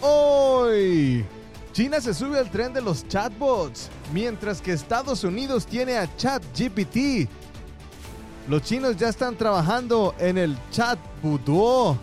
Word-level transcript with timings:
Hoy, 0.00 1.24
China 1.72 2.00
se 2.00 2.14
sube 2.14 2.38
al 2.38 2.50
tren 2.50 2.72
de 2.72 2.80
los 2.80 3.06
chatbots, 3.08 3.90
mientras 4.12 4.60
que 4.60 4.72
Estados 4.72 5.24
Unidos 5.24 5.66
tiene 5.66 5.96
a 5.96 6.14
ChatGPT. 6.16 7.28
Los 8.48 8.62
chinos 8.62 8.96
ya 8.96 9.08
están 9.08 9.36
trabajando 9.36 10.14
en 10.18 10.38
el 10.38 10.56
chat 10.70 10.98
Buduo. 11.22 11.98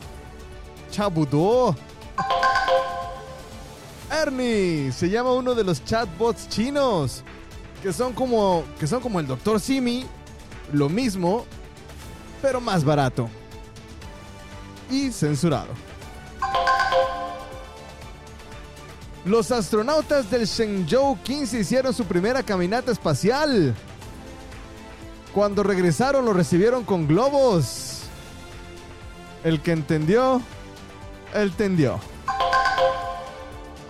Chabuduo. 0.92 1.76
Ernie 4.12 4.92
se 4.92 5.10
llama 5.10 5.34
uno 5.34 5.56
de 5.56 5.64
los 5.64 5.84
chatbots 5.84 6.48
chinos, 6.50 7.24
que 7.82 7.92
son 7.92 8.14
como 8.14 8.64
que 8.80 8.88
son 8.88 9.02
como 9.02 9.20
el 9.20 9.28
Dr. 9.28 9.60
Simi, 9.60 10.06
lo 10.72 10.90
mismo, 10.90 11.46
pero 12.42 12.62
más 12.62 12.84
barato 12.84 13.30
y 14.90 15.12
censurado. 15.12 15.70
Los 19.26 19.52
astronautas 19.52 20.30
del 20.30 20.46
Shenzhou 20.46 21.18
15 21.24 21.60
hicieron 21.60 21.92
su 21.96 22.06
primera 22.06 22.44
caminata 22.44 22.92
espacial. 22.92 23.74
Cuando 25.34 25.64
regresaron 25.64 26.24
lo 26.24 26.32
recibieron 26.32 26.84
con 26.84 27.08
globos. 27.08 28.04
El 29.44 29.62
que 29.62 29.72
entendió, 29.72 30.42
entendió. 31.34 32.00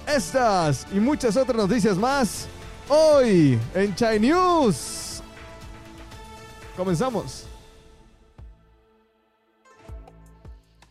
Estas 0.08 0.88
y 0.94 1.02
muchas 1.02 1.36
otras 1.36 1.58
noticias 1.58 1.98
más 1.98 2.48
hoy 2.88 3.60
en 3.74 3.94
Chai 3.94 4.22
News. 4.22 5.22
Comenzamos. 6.78 7.46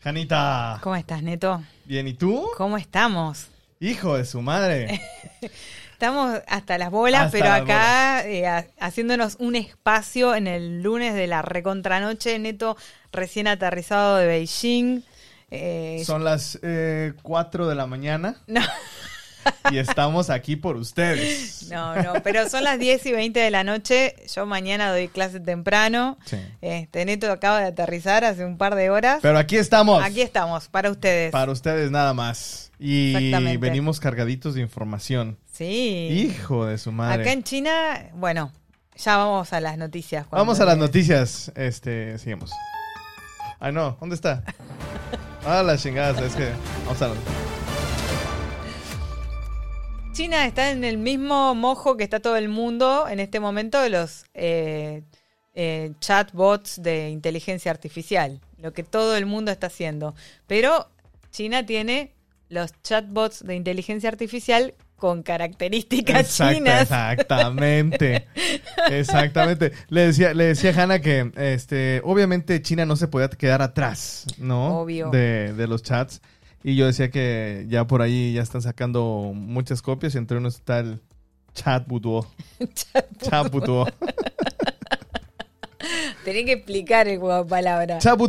Janita. 0.01 0.79
¿Cómo 0.83 0.95
estás, 0.95 1.23
Neto? 1.23 1.63
Bien, 1.83 2.07
¿y 2.07 2.13
tú? 2.13 2.47
¿Cómo 2.55 2.77
estamos? 2.77 3.49
Hijo 3.79 4.17
de 4.17 4.25
su 4.25 4.41
madre. 4.41 5.01
Estamos 5.93 6.41
hasta 6.47 6.77
las 6.77 6.91
bolas, 6.91 7.25
Hasta 7.27 7.37
pero 7.37 7.51
acá 7.53 8.27
eh, 8.27 8.45
ha- 8.47 8.65
haciéndonos 8.79 9.37
un 9.39 9.55
espacio 9.55 10.35
en 10.35 10.47
el 10.47 10.81
lunes 10.83 11.13
de 11.13 11.27
la 11.27 11.41
recontranoche, 11.41 12.37
Neto 12.37 12.75
recién 13.13 13.47
aterrizado 13.47 14.17
de 14.17 14.27
Beijing. 14.27 15.01
Eh, 15.51 16.03
Son 16.05 16.23
las 16.25 16.59
4 17.21 17.67
de 17.67 17.75
la 17.75 17.85
mañana 17.85 18.41
no, 18.47 18.61
y 19.71 19.77
estamos 19.77 20.29
aquí 20.29 20.55
por 20.55 20.75
ustedes. 20.77 21.67
no, 21.69 21.95
no, 22.01 22.13
pero 22.23 22.49
son 22.49 22.63
las 22.63 22.79
10 22.79 23.05
y 23.05 23.11
20 23.11 23.39
de 23.39 23.51
la 23.51 23.63
noche. 23.63 24.15
Yo 24.33 24.45
mañana 24.45 24.91
doy 24.91 25.07
clase 25.07 25.39
temprano. 25.39 26.17
Sí. 26.25 26.37
Este, 26.61 27.05
Neto 27.05 27.31
acaba 27.31 27.59
de 27.59 27.67
aterrizar 27.67 28.23
hace 28.23 28.45
un 28.45 28.57
par 28.57 28.75
de 28.75 28.89
horas. 28.89 29.19
Pero 29.21 29.37
aquí 29.37 29.57
estamos. 29.57 30.03
Aquí 30.03 30.21
estamos, 30.21 30.67
para 30.67 30.91
ustedes. 30.91 31.31
Para 31.31 31.51
ustedes 31.51 31.91
nada 31.91 32.13
más. 32.13 32.71
Y 32.79 33.31
venimos 33.57 33.99
cargaditos 33.99 34.55
de 34.55 34.61
información. 34.61 35.37
Sí. 35.51 36.09
Hijo 36.11 36.65
de 36.65 36.77
su 36.77 36.91
madre. 36.91 37.23
Acá 37.23 37.31
en 37.31 37.43
China, 37.43 38.09
bueno, 38.13 38.51
ya 38.97 39.17
vamos 39.17 39.53
a 39.53 39.61
las 39.61 39.77
noticias. 39.77 40.27
Vamos 40.29 40.59
a 40.59 40.65
las 40.65 40.77
noticias. 40.77 41.51
Este, 41.55 42.17
sigamos. 42.19 42.51
Ay, 43.59 43.71
no, 43.71 43.97
¿dónde 43.99 44.15
está? 44.15 44.43
Ah, 45.47 45.61
la 45.63 45.77
chingada, 45.77 46.25
es 46.25 46.35
que. 46.35 46.49
Vamos 46.85 47.01
a 47.01 47.64
China 50.15 50.45
está 50.45 50.71
en 50.71 50.85
el 50.85 50.97
mismo 50.97 51.53
mojo 51.55 51.97
que 51.97 52.05
está 52.05 52.21
todo 52.21 52.37
el 52.37 52.47
mundo 52.47 53.05
en 53.09 53.19
este 53.19 53.41
momento 53.41 53.81
de 53.81 53.89
los 53.89 54.23
eh, 54.33 55.03
eh, 55.53 55.91
chatbots 55.99 56.81
de 56.81 57.09
inteligencia 57.09 57.69
artificial, 57.69 58.39
lo 58.57 58.71
que 58.71 58.83
todo 58.83 59.17
el 59.17 59.25
mundo 59.25 59.51
está 59.51 59.67
haciendo. 59.67 60.15
Pero 60.47 60.89
China 61.31 61.65
tiene 61.65 62.13
los 62.47 62.71
chatbots 62.81 63.45
de 63.45 63.55
inteligencia 63.55 64.07
artificial 64.07 64.73
con 64.95 65.21
características 65.21 66.37
chinas. 66.37 66.83
Exactamente. 66.83 68.25
Exactamente. 68.89 69.73
Le 69.89 70.07
decía, 70.07 70.33
le 70.33 70.45
decía 70.45 70.71
a 70.71 70.81
Hannah 70.81 71.01
que 71.01 71.29
este, 71.35 71.99
obviamente 72.05 72.61
China 72.61 72.85
no 72.85 72.95
se 72.95 73.09
podía 73.09 73.27
quedar 73.27 73.61
atrás, 73.61 74.27
¿no? 74.37 74.79
Obvio. 74.79 75.09
De, 75.09 75.51
de 75.51 75.67
los 75.67 75.83
chats. 75.83 76.21
Y 76.67 76.75
yo 76.75 76.87
decía 76.87 77.11
que 77.11 77.67
ya 77.69 77.85
por 77.85 78.01
ahí 78.01 78.33
ya 78.33 78.41
están 78.41 78.63
sacando 78.63 79.33
muchas 79.35 79.83
copias 79.83 80.15
y 80.15 80.17
entre 80.17 80.39
unos 80.39 80.55
está 80.55 80.79
el 80.79 80.99
chat 81.53 81.87
butuo. 81.87 82.25
Chat 83.21 83.51
butuo. 83.51 83.85
Tenés 86.23 86.45
que 86.45 86.53
explicar 86.53 87.07
el 87.07 87.19
juego 87.19 87.43
de 87.43 87.47
palabras. 87.47 88.03
Chat 88.03 88.19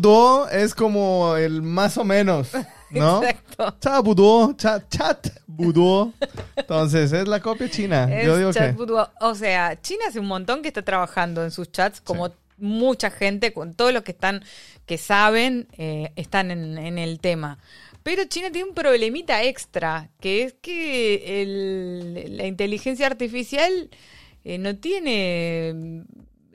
es 0.52 0.74
como 0.74 1.34
el 1.36 1.62
más 1.62 1.96
o 1.96 2.04
menos, 2.04 2.50
¿no? 2.90 3.22
Exacto. 3.22 3.74
Chat 3.80 4.04
butuo, 4.04 4.52
chat, 4.52 4.84
chat 4.90 5.28
butuo. 5.46 6.12
Entonces 6.56 7.12
es 7.12 7.26
la 7.26 7.40
copia 7.40 7.70
china. 7.70 8.06
Es 8.14 8.26
yo 8.26 8.36
digo 8.36 8.50
que... 8.50 8.58
chatbot 8.58 8.90
wo- 8.90 9.10
O 9.22 9.34
sea, 9.34 9.80
China 9.80 10.04
hace 10.08 10.20
un 10.20 10.26
montón 10.26 10.60
que 10.60 10.68
está 10.68 10.82
trabajando 10.82 11.42
en 11.42 11.50
sus 11.50 11.72
chats, 11.72 12.02
como 12.02 12.28
mucha 12.58 13.10
gente, 13.10 13.54
con 13.54 13.72
todos 13.72 13.94
los 13.94 14.02
que 14.02 14.12
están, 14.12 14.44
que 14.84 14.98
saben, 14.98 15.68
eh, 15.78 16.12
están 16.16 16.50
en, 16.50 16.76
en 16.76 16.98
el 16.98 17.18
tema. 17.18 17.56
Pero 18.06 18.22
China 18.26 18.52
tiene 18.52 18.68
un 18.68 18.74
problemita 18.76 19.42
extra, 19.42 20.10
que 20.20 20.44
es 20.44 20.52
que 20.62 21.42
el- 21.42 22.36
la 22.36 22.46
inteligencia 22.46 23.04
artificial 23.08 23.90
eh, 24.44 24.58
no 24.58 24.76
tiene 24.76 25.72
mm, 25.74 26.00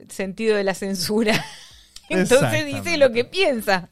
sentido 0.07 0.55
de 0.55 0.63
la 0.63 0.73
censura. 0.73 1.33
Entonces 2.09 2.65
dice 2.65 2.95
lo 2.97 3.11
que 3.11 3.25
piensa. 3.25 3.89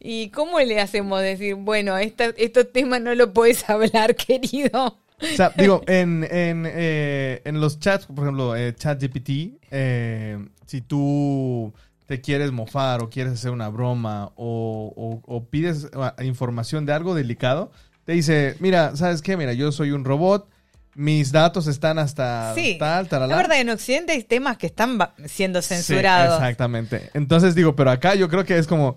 ¿Y 0.00 0.30
cómo 0.30 0.58
le 0.60 0.80
hacemos 0.80 1.20
decir, 1.20 1.54
bueno, 1.56 1.98
esta- 1.98 2.32
estos 2.38 2.72
temas 2.72 3.02
no 3.02 3.14
lo 3.14 3.30
puedes 3.34 3.68
hablar, 3.68 4.16
querido? 4.26 4.98
O 5.20 5.36
sea, 5.36 5.52
digo, 5.54 5.82
en, 5.86 6.24
en, 6.30 6.64
eh, 6.66 7.42
en 7.44 7.60
los 7.60 7.78
chats, 7.78 8.06
por 8.06 8.24
ejemplo, 8.24 8.56
eh, 8.56 8.74
ChatGPT, 8.74 9.30
eh, 9.70 10.38
si 10.64 10.80
tú 10.80 11.74
te 12.06 12.20
quieres 12.20 12.52
mofar 12.52 13.02
o 13.02 13.10
quieres 13.10 13.32
hacer 13.34 13.50
una 13.50 13.68
broma 13.68 14.32
o, 14.36 14.92
o- 14.96 15.22
o 15.26 15.44
pides 15.44 15.88
uh, 15.94 16.22
información 16.22 16.86
de 16.86 16.92
algo 16.92 17.14
delicado, 17.14 17.70
te 18.04 18.12
dice, 18.12 18.56
mira, 18.60 18.94
¿sabes 18.96 19.22
qué? 19.22 19.36
Mira, 19.36 19.52
yo 19.52 19.72
soy 19.72 19.90
un 19.90 20.04
robot, 20.04 20.48
mis 20.94 21.32
datos 21.32 21.66
están 21.66 21.98
hasta 21.98 22.54
Sí, 22.54 22.76
tal, 22.78 23.08
talala. 23.08 23.34
La 23.34 23.42
verdad, 23.42 23.60
en 23.60 23.68
Occidente 23.70 24.12
hay 24.12 24.22
temas 24.22 24.56
que 24.56 24.66
están 24.68 24.98
siendo 25.26 25.60
Sí, 25.60 25.74
censurados. 25.74 26.34
exactamente. 26.38 27.10
Entonces 27.14 27.54
digo, 27.54 27.74
pero 27.76 27.90
acá 27.90 28.14
yo 28.14 28.28
creo 28.28 28.44
que 28.44 28.56
es 28.56 28.66
como, 28.66 28.96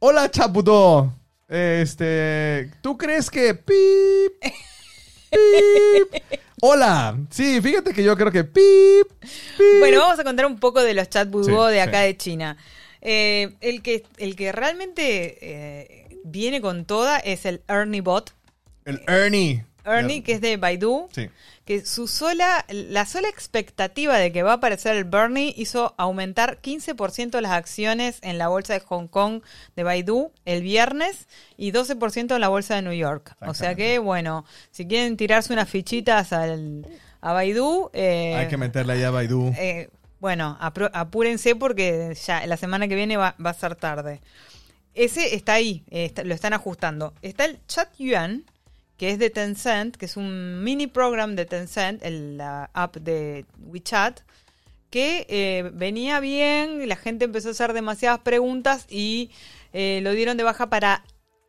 hola 0.00 0.30
chaputo, 0.30 1.12
este, 1.48 2.70
¿tú 2.82 2.98
crees 2.98 3.30
que 3.30 3.54
pip, 3.54 4.52
pip, 5.30 6.22
hola? 6.64 7.18
Sí, 7.30 7.60
fíjate 7.60 7.92
que 7.92 8.04
yo 8.04 8.16
creo 8.16 8.30
que 8.30 8.44
pip, 8.44 9.08
pip. 9.20 9.78
bueno, 9.80 9.98
vamos 10.00 10.18
a 10.18 10.24
contar 10.24 10.46
un 10.46 10.58
poco 10.60 10.80
de 10.82 10.94
los 10.94 11.08
chat 11.10 11.28
Sí, 11.32 11.50
de 11.50 11.80
acá 11.80 12.00
sí. 12.00 12.06
de 12.06 12.16
China. 12.16 12.56
Eh, 13.00 13.54
el, 13.60 13.82
que, 13.82 14.04
el 14.16 14.36
que 14.36 14.52
realmente 14.52 15.38
eh, 15.40 16.20
viene 16.24 16.60
con 16.60 16.84
toda 16.84 17.18
es 17.18 17.46
el 17.46 17.62
Ernie 17.68 18.00
Bot. 18.00 18.32
el 18.84 19.02
Ernie. 19.08 19.64
Ernie, 19.84 20.22
que 20.22 20.32
es 20.32 20.40
de 20.40 20.56
Baidu, 20.56 21.08
Sí. 21.12 21.28
que 21.64 21.84
su 21.84 22.06
sola, 22.08 22.64
la 22.68 23.06
sola 23.06 23.28
expectativa 23.28 24.16
de 24.18 24.32
que 24.32 24.42
va 24.42 24.52
a 24.52 24.54
aparecer 24.54 24.96
el 24.96 25.04
Bernie 25.04 25.54
hizo 25.56 25.94
aumentar 25.98 26.58
15% 26.60 27.40
las 27.40 27.52
acciones 27.52 28.18
en 28.22 28.38
la 28.38 28.48
bolsa 28.48 28.74
de 28.74 28.80
Hong 28.80 29.06
Kong 29.08 29.42
de 29.76 29.82
Baidu 29.82 30.32
el 30.44 30.62
viernes 30.62 31.28
y 31.56 31.70
12% 31.72 32.34
en 32.34 32.40
la 32.40 32.48
bolsa 32.48 32.74
de 32.76 32.82
New 32.82 32.92
York. 32.92 33.34
O 33.46 33.54
sea 33.54 33.74
que, 33.74 33.98
bueno, 33.98 34.44
si 34.70 34.86
quieren 34.86 35.16
tirarse 35.16 35.52
unas 35.52 35.68
fichitas 35.68 36.32
al, 36.32 36.86
a 37.20 37.32
Baidu, 37.32 37.90
eh, 37.92 38.34
Hay 38.36 38.48
que 38.48 38.56
meterle 38.56 38.94
allá 38.94 39.08
a 39.08 39.12
Baidu. 39.12 39.52
eh, 39.58 39.88
bueno, 40.20 40.56
apúrense 40.60 41.56
porque 41.56 42.16
ya 42.26 42.46
la 42.46 42.56
semana 42.56 42.86
que 42.88 42.94
viene 42.94 43.16
va, 43.16 43.34
va 43.44 43.50
a 43.50 43.54
ser 43.54 43.74
tarde. 43.76 44.20
Ese 44.94 45.34
está 45.34 45.54
ahí, 45.54 45.84
eh, 45.90 46.04
está- 46.04 46.22
lo 46.22 46.34
están 46.34 46.52
ajustando. 46.52 47.14
Está 47.22 47.46
el 47.46 47.58
Chat 47.66 47.88
Yuan, 47.98 48.44
que 48.96 49.10
es 49.10 49.18
de 49.18 49.30
Tencent, 49.30 49.96
que 49.96 50.06
es 50.06 50.16
un 50.16 50.62
mini 50.62 50.86
program 50.86 51.34
de 51.34 51.44
Tencent, 51.44 52.02
el, 52.04 52.36
la 52.36 52.70
app 52.72 52.96
de 52.96 53.44
WeChat, 53.58 54.20
que 54.90 55.26
eh, 55.28 55.70
venía 55.72 56.20
bien, 56.20 56.86
la 56.88 56.96
gente 56.96 57.24
empezó 57.24 57.48
a 57.48 57.52
hacer 57.52 57.72
demasiadas 57.72 58.20
preguntas 58.20 58.86
y 58.90 59.30
eh, 59.72 60.00
lo 60.02 60.12
dieron 60.12 60.36
de 60.36 60.44
baja 60.44 60.68
para 60.68 61.02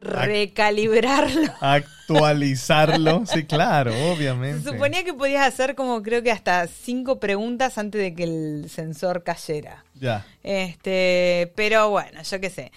recalibrarlo. 0.03 1.53
Actualizarlo. 1.61 3.25
Sí, 3.25 3.45
claro, 3.45 3.91
obviamente. 4.11 4.63
Se 4.63 4.71
suponía 4.71 5.03
que 5.03 5.13
podías 5.13 5.45
hacer 5.45 5.75
como 5.75 6.01
creo 6.03 6.23
que 6.23 6.31
hasta 6.31 6.67
cinco 6.67 7.19
preguntas 7.19 7.77
antes 7.77 8.01
de 8.01 8.13
que 8.13 8.23
el 8.23 8.69
sensor 8.69 9.23
cayera. 9.23 9.83
Ya. 9.95 10.25
Este, 10.43 11.51
pero 11.55 11.89
bueno, 11.89 12.21
yo 12.23 12.39
qué 12.39 12.49
sé. 12.49 12.71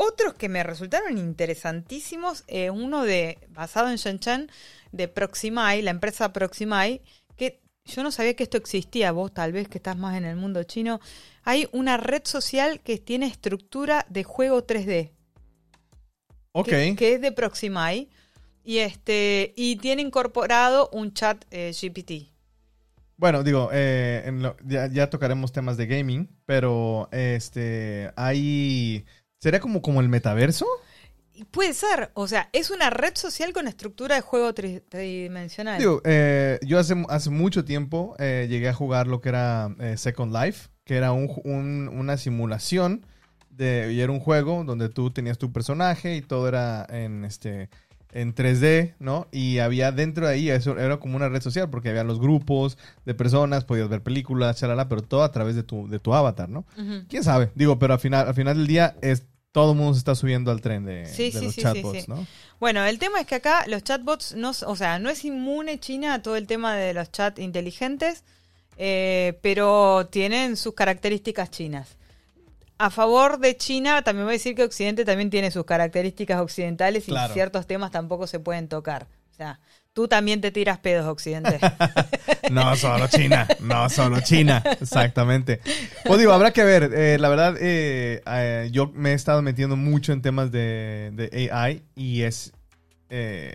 Otros 0.00 0.34
que 0.34 0.48
me 0.48 0.62
resultaron 0.62 1.18
interesantísimos, 1.18 2.44
eh, 2.46 2.70
uno 2.70 3.02
de 3.02 3.38
basado 3.50 3.90
en 3.90 3.96
Shenzhen 3.96 4.48
de 4.92 5.08
Proximai, 5.08 5.82
la 5.82 5.90
empresa 5.90 6.32
Proximai, 6.32 7.02
que 7.36 7.60
yo 7.84 8.02
no 8.04 8.12
sabía 8.12 8.34
que 8.36 8.44
esto 8.44 8.58
existía, 8.58 9.10
vos 9.12 9.34
tal 9.34 9.52
vez 9.52 9.68
que 9.68 9.78
estás 9.78 9.96
más 9.96 10.16
en 10.16 10.24
el 10.24 10.36
mundo 10.36 10.62
chino. 10.62 11.00
Hay 11.42 11.68
una 11.72 11.96
red 11.96 12.22
social 12.24 12.80
que 12.80 12.98
tiene 12.98 13.26
estructura 13.26 14.06
de 14.08 14.22
juego 14.22 14.64
3D, 14.64 15.10
Ok. 16.52 16.68
que, 16.68 16.94
que 16.96 17.14
es 17.14 17.20
de 17.20 17.32
Proximai. 17.32 18.08
Y 18.64 18.78
este 18.78 19.54
y 19.56 19.76
tiene 19.76 20.02
incorporado 20.02 20.90
un 20.92 21.12
chat 21.14 21.44
eh, 21.50 21.72
GPT. 21.72 22.30
Bueno, 23.16 23.42
digo, 23.42 23.70
eh, 23.72 24.22
en 24.26 24.42
lo- 24.42 24.56
ya, 24.64 24.86
ya 24.88 25.10
tocaremos 25.10 25.50
temas 25.52 25.76
de 25.76 25.86
gaming, 25.86 26.28
pero 26.46 27.08
este, 27.10 28.12
hay, 28.16 29.04
sería 29.38 29.60
como, 29.60 29.82
como 29.82 30.00
el 30.00 30.08
metaverso. 30.08 30.66
Puede 31.52 31.72
ser, 31.72 32.10
o 32.14 32.26
sea, 32.26 32.48
es 32.52 32.70
una 32.70 32.90
red 32.90 33.12
social 33.14 33.52
con 33.52 33.68
estructura 33.68 34.16
de 34.16 34.22
juego 34.22 34.52
tri- 34.52 34.82
tridimensional. 34.88 35.78
Digo, 35.78 36.00
eh, 36.04 36.58
yo 36.62 36.80
hace, 36.80 36.96
hace 37.08 37.30
mucho 37.30 37.64
tiempo 37.64 38.16
eh, 38.18 38.46
llegué 38.50 38.68
a 38.68 38.74
jugar 38.74 39.06
lo 39.06 39.20
que 39.20 39.28
era 39.28 39.68
eh, 39.78 39.96
Second 39.96 40.34
Life, 40.34 40.68
que 40.84 40.96
era 40.96 41.12
un, 41.12 41.30
un- 41.44 41.88
una 41.92 42.16
simulación 42.16 43.06
de, 43.50 43.92
y 43.92 44.00
era 44.00 44.10
un 44.10 44.18
juego 44.18 44.64
donde 44.64 44.88
tú 44.88 45.12
tenías 45.12 45.38
tu 45.38 45.52
personaje 45.52 46.16
y 46.16 46.22
todo 46.22 46.48
era 46.48 46.84
en 46.90 47.24
este 47.24 47.70
en 48.12 48.34
3D, 48.34 48.94
¿no? 48.98 49.28
Y 49.32 49.58
había 49.58 49.92
dentro 49.92 50.26
de 50.26 50.34
ahí, 50.34 50.50
eso 50.50 50.78
era 50.78 50.98
como 50.98 51.16
una 51.16 51.28
red 51.28 51.42
social, 51.42 51.68
porque 51.70 51.90
había 51.90 52.04
los 52.04 52.20
grupos 52.20 52.78
de 53.04 53.14
personas, 53.14 53.64
podías 53.64 53.88
ver 53.88 54.02
películas, 54.02 54.56
chalala, 54.56 54.88
pero 54.88 55.02
todo 55.02 55.22
a 55.22 55.32
través 55.32 55.54
de 55.54 55.62
tu, 55.62 55.88
de 55.88 55.98
tu 55.98 56.14
avatar, 56.14 56.48
¿no? 56.48 56.64
¿Quién 57.08 57.24
sabe? 57.24 57.50
Digo, 57.54 57.78
pero 57.78 57.94
al 57.94 58.00
final, 58.00 58.28
al 58.28 58.34
final 58.34 58.56
del 58.56 58.66
día 58.66 58.96
es 59.02 59.24
todo 59.52 59.72
el 59.72 59.78
mundo 59.78 59.94
se 59.94 59.98
está 59.98 60.14
subiendo 60.14 60.50
al 60.50 60.60
tren 60.60 60.84
de, 60.84 61.06
Sí, 61.06 61.30
de 61.30 61.38
sí, 61.38 61.44
los 61.46 61.54
sí, 61.54 61.62
chatbots, 61.62 62.00
sí. 62.00 62.04
¿no? 62.06 62.26
Bueno, 62.60 62.84
el 62.84 62.98
tema 62.98 63.20
es 63.20 63.26
que 63.26 63.36
acá 63.36 63.64
los 63.66 63.82
chatbots, 63.82 64.34
no, 64.34 64.50
o 64.50 64.76
sea, 64.76 64.98
no 64.98 65.10
es 65.10 65.24
inmune 65.24 65.80
China 65.80 66.14
a 66.14 66.22
todo 66.22 66.36
el 66.36 66.46
tema 66.46 66.76
de 66.76 66.94
los 66.94 67.10
chats 67.10 67.40
inteligentes, 67.40 68.24
eh, 68.76 69.38
pero 69.42 70.06
tienen 70.10 70.56
sus 70.56 70.74
características 70.74 71.50
chinas. 71.50 71.97
A 72.78 72.90
favor 72.90 73.38
de 73.40 73.56
China, 73.56 74.02
también 74.02 74.24
voy 74.26 74.32
a 74.32 74.38
decir 74.38 74.54
que 74.54 74.62
Occidente 74.62 75.04
también 75.04 75.30
tiene 75.30 75.50
sus 75.50 75.64
características 75.64 76.40
occidentales 76.40 77.04
Claro. 77.04 77.30
y 77.32 77.34
ciertos 77.34 77.66
temas 77.66 77.90
tampoco 77.90 78.26
se 78.26 78.38
pueden 78.38 78.68
tocar. 78.68 79.08
O 79.32 79.34
sea, 79.34 79.58
tú 79.92 80.06
también 80.08 80.40
te 80.40 80.50
tiras 80.52 80.78
pedos, 80.78 81.06
Occidente. 81.06 81.58
No 82.50 82.74
solo 82.76 83.08
China, 83.08 83.46
no 83.60 83.90
solo 83.90 84.20
China, 84.22 84.62
exactamente. 84.80 85.60
Pues 86.04 86.18
digo, 86.18 86.32
habrá 86.32 86.50
que 86.52 86.64
ver. 86.64 86.90
eh, 86.94 87.18
la 87.18 87.28
verdad, 87.28 87.56
eh, 87.60 88.22
eh, 88.26 88.68
yo 88.72 88.90
me 88.94 89.10
he 89.10 89.14
estado 89.14 89.42
metiendo 89.42 89.76
mucho 89.76 90.12
en 90.14 90.22
temas 90.22 90.50
de, 90.50 91.10
de 91.12 91.50
AI 91.52 91.82
y 91.94 92.22
es 92.22 92.52
eh, 93.10 93.54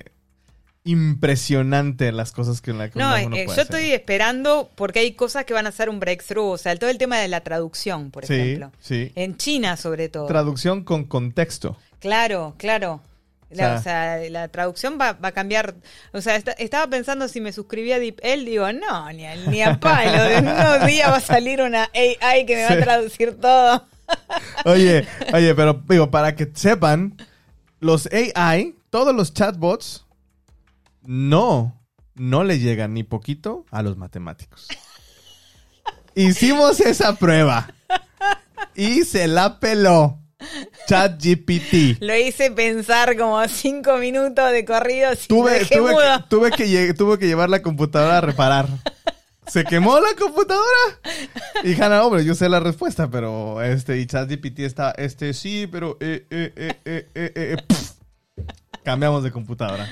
impresionante 0.83 2.11
las 2.11 2.31
cosas 2.31 2.61
que, 2.61 2.73
la, 2.73 2.89
que 2.89 2.99
No, 2.99 3.09
uno 3.09 3.17
eh, 3.17 3.27
puede 3.29 3.45
yo 3.45 3.51
hacer. 3.51 3.63
estoy 3.63 3.91
esperando 3.91 4.71
porque 4.75 4.99
hay 4.99 5.13
cosas 5.13 5.45
que 5.45 5.53
van 5.53 5.67
a 5.67 5.71
ser 5.71 5.89
un 5.89 5.99
breakthrough. 5.99 6.51
O 6.53 6.57
sea, 6.57 6.75
todo 6.75 6.89
el 6.89 6.97
tema 6.97 7.17
de 7.19 7.27
la 7.27 7.41
traducción, 7.41 8.11
por 8.11 8.25
Sí, 8.25 8.33
ejemplo. 8.33 8.71
sí. 8.79 9.11
En 9.15 9.37
China, 9.37 9.77
sobre 9.77 10.09
todo. 10.09 10.27
Traducción 10.27 10.83
con 10.83 11.05
contexto. 11.05 11.77
Claro, 11.99 12.55
claro. 12.57 13.01
La, 13.49 13.75
O 13.75 13.77
o 13.77 13.81
sea, 13.83 14.17
la 14.31 14.47
traducción 14.47 14.97
va, 14.99 15.13
va 15.13 15.27
a 15.27 15.31
cambiar. 15.31 15.75
O 16.11 16.21
sea, 16.21 16.35
esta- 16.35 16.53
estaba 16.53 16.87
pensando 16.87 17.27
si 17.27 17.39
me 17.39 17.53
suscribía 17.53 17.97
a 17.97 17.99
DeepL, 17.99 18.45
digo, 18.45 18.71
no, 18.73 19.11
ni 19.13 19.25
a, 19.27 19.35
ni 19.35 19.61
a 19.61 19.79
palo. 19.79 20.23
En 20.25 20.47
unos 20.47 20.85
días 20.87 21.11
va 21.11 21.17
a 21.17 21.21
salir 21.21 21.61
una 21.61 21.89
AI 21.93 22.45
que 22.47 22.55
me 22.55 22.63
va 22.63 22.71
a 22.71 22.79
traducir 22.79 23.39
todo. 23.39 23.85
Oye, 24.65 25.07
oye, 25.33 25.55
pero 25.55 25.81
digo, 25.87 26.11
para 26.11 26.35
que 26.35 26.49
sepan, 26.53 27.15
los 27.79 28.07
AI, 28.35 28.75
todos 28.89 29.15
los 29.15 29.33
chatbots, 29.33 30.05
no, 31.03 31.81
no 32.15 32.43
le 32.43 32.59
llegan 32.59 32.93
ni 32.93 33.03
poquito 33.03 33.65
a 33.71 33.81
los 33.81 33.97
matemáticos. 33.97 34.67
Hicimos 36.15 36.79
esa 36.79 37.15
prueba 37.15 37.73
y 38.75 39.03
se 39.03 39.27
la 39.27 39.59
peló 39.59 40.19
ChatGPT. 40.87 42.01
Lo 42.01 42.15
hice 42.15 42.51
pensar 42.51 43.17
como 43.17 43.45
cinco 43.47 43.97
minutos 43.97 44.51
de 44.51 44.65
corrido 44.65 45.09
Tuve, 45.27 45.65
tuve, 45.65 45.91
mudo. 45.93 46.17
que, 46.19 46.23
tuve, 46.29 46.51
que 46.51 46.65
lle- 46.67 46.95
tuve 46.97 47.17
que 47.17 47.27
llevar 47.27 47.49
la 47.49 47.61
computadora 47.61 48.17
a 48.17 48.21
reparar. 48.21 48.67
Se 49.47 49.63
quemó 49.63 49.99
la 49.99 50.13
computadora. 50.19 50.65
Y 51.63 51.79
Hannah, 51.81 52.03
hombre, 52.05 52.23
yo 52.25 52.35
sé 52.35 52.47
la 52.47 52.59
respuesta, 52.59 53.09
pero 53.09 53.61
este, 53.61 53.99
y 53.99 54.05
ChatGPT 54.05 54.59
está, 54.59 54.91
este, 54.91 55.33
sí, 55.33 55.67
pero, 55.67 55.97
eh, 55.99 56.25
eh, 56.29 57.07
eh, 57.15 57.57
cambiamos 58.83 59.23
de 59.23 59.31
computadora. 59.31 59.89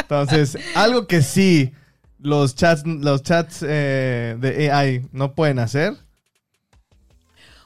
Entonces, 0.00 0.56
algo 0.74 1.06
que 1.06 1.22
sí 1.22 1.72
los 2.18 2.54
chats, 2.54 2.84
los 2.86 3.22
chats 3.22 3.64
eh, 3.66 4.36
de 4.38 4.70
AI 4.70 5.08
no 5.12 5.34
pueden 5.34 5.58
hacer. 5.58 5.94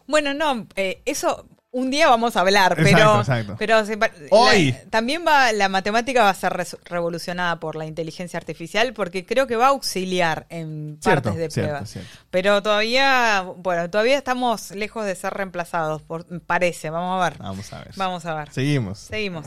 Bueno, 0.07 0.35
no, 0.35 0.67
eh, 0.77 1.01
eso 1.07 1.49
un 1.71 1.91
día 1.91 2.09
vamos 2.09 2.37
a 2.37 2.41
hablar, 2.41 2.77
pero, 2.77 3.19
exacto. 3.19 3.57
pero 3.59 3.85
se 3.85 3.99
Hoy. 4.31 4.71
la- 4.73 4.91
también 4.91 5.25
va 5.27 5.51
la 5.53 5.69
matemática 5.69 6.23
va 6.23 6.31
a 6.31 6.35
ser 6.35 6.53
revolucionada 6.85 7.59
por 7.59 7.75
la 7.75 7.85
inteligencia 7.85 8.37
artificial 8.37 8.93
porque 8.93 9.27
creo 9.27 9.49
que 9.49 9.57
va 9.57 9.67
a 9.67 9.69
auxiliar 9.71 10.47
en 10.51 10.99
Cierto, 11.03 11.31
partes 11.31 11.37
de 11.41 11.51
cierto, 11.51 11.71
prueba. 11.71 11.87
cierto. 11.87 12.11
Pero 12.31 12.63
todavía, 12.63 13.45
bueno, 13.57 13.91
todavía 13.91 14.17
estamos 14.17 14.71
lejos 14.71 15.05
de 15.05 15.17
ser 15.17 15.35
reemplazados, 15.35 16.03
por- 16.03 16.27
parece, 16.43 16.91
vamos 16.91 17.21
a 17.21 17.31
ver. 17.31 17.39
Vamos 17.39 17.73
a 17.73 17.79
ver. 17.81 17.91
Vamos 17.97 18.25
a 18.27 18.35
ver. 18.35 18.53
Seguimos. 18.53 18.99
Seguimos. 19.01 19.47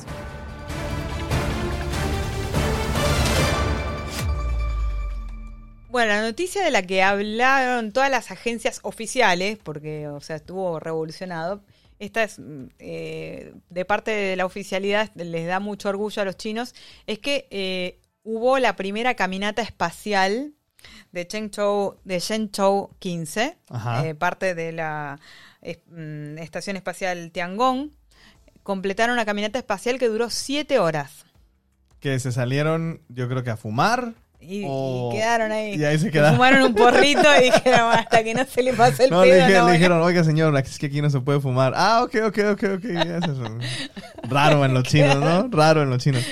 Bueno, 5.97 6.13
la 6.13 6.21
noticia 6.21 6.63
de 6.63 6.69
la 6.69 6.83
que 6.83 7.01
hablaron 7.01 7.91
todas 7.91 8.11
las 8.11 8.29
agencias 8.29 8.81
oficiales, 8.83 9.57
porque, 9.57 10.07
o 10.07 10.21
sea, 10.21 10.35
estuvo 10.35 10.79
revolucionado, 10.79 11.63
esta 11.97 12.21
es 12.21 12.37
mm, 12.37 12.65
eh, 12.77 13.55
de 13.71 13.83
parte 13.83 14.11
de 14.11 14.35
la 14.35 14.45
oficialidad, 14.45 15.09
les 15.15 15.47
da 15.47 15.59
mucho 15.59 15.89
orgullo 15.89 16.21
a 16.21 16.25
los 16.25 16.37
chinos, 16.37 16.75
es 17.07 17.17
que 17.17 17.47
eh, 17.49 17.99
hubo 18.21 18.59
la 18.59 18.75
primera 18.75 19.15
caminata 19.15 19.63
espacial 19.63 20.53
de 21.13 21.25
Chengzhou, 21.25 21.97
de 22.03 22.19
Shenzhou 22.19 22.91
15, 22.99 23.57
Ajá. 23.69 24.07
eh, 24.07 24.13
parte 24.13 24.53
de 24.53 24.73
la 24.73 25.19
mm, 25.63 26.37
estación 26.37 26.75
espacial 26.75 27.31
Tiangong, 27.31 27.89
completaron 28.61 29.13
una 29.13 29.25
caminata 29.25 29.57
espacial 29.57 29.97
que 29.97 30.09
duró 30.09 30.29
siete 30.29 30.77
horas. 30.77 31.25
Que 31.99 32.19
se 32.19 32.31
salieron, 32.31 33.01
yo 33.09 33.27
creo 33.27 33.43
que 33.43 33.49
a 33.49 33.57
fumar. 33.57 34.13
Y, 34.39 34.59
y 34.61 34.65
o- 34.67 35.09
quedaron 35.11 35.51
ahí. 35.51 35.75
Y 35.75 35.83
ahí 35.83 35.97
se 35.97 36.11
quedaron. 36.11 36.35
Fumaron 36.35 36.61
un 36.63 36.73
porrito 36.75 37.21
y 37.39 37.43
dijeron 37.51 37.91
hasta 37.91 38.23
que 38.23 38.33
no 38.35 38.45
se 38.45 38.61
le 38.63 38.73
pase 38.73 39.05
el 39.05 39.09
No, 39.09 39.25
le, 39.25 39.31
pedo. 39.31 39.47
dije- 39.47 39.47
no 39.47 39.55
le 39.55 39.61
voy 39.61 39.69
a-". 39.69 39.73
dijeron, 39.73 40.01
oiga 40.01 40.23
señor, 40.23 40.55
es 40.57 40.77
que 40.77 40.85
aquí 40.85 41.01
no 41.01 41.09
se 41.09 41.19
puede 41.21 41.39
fumar. 41.39 41.73
Ah, 41.75 42.03
ok, 42.03 42.15
ok, 42.27 42.37
ok, 42.51 42.63
ok. 42.77 42.85
Eso 42.85 43.31
es 43.31 43.91
raro 44.29 44.63
en 44.63 44.73
los 44.73 44.83
chinos, 44.83 45.17
¿no? 45.17 45.47
Raro 45.51 45.81
en 45.83 45.89
los 45.89 46.03
chinos. 46.03 46.23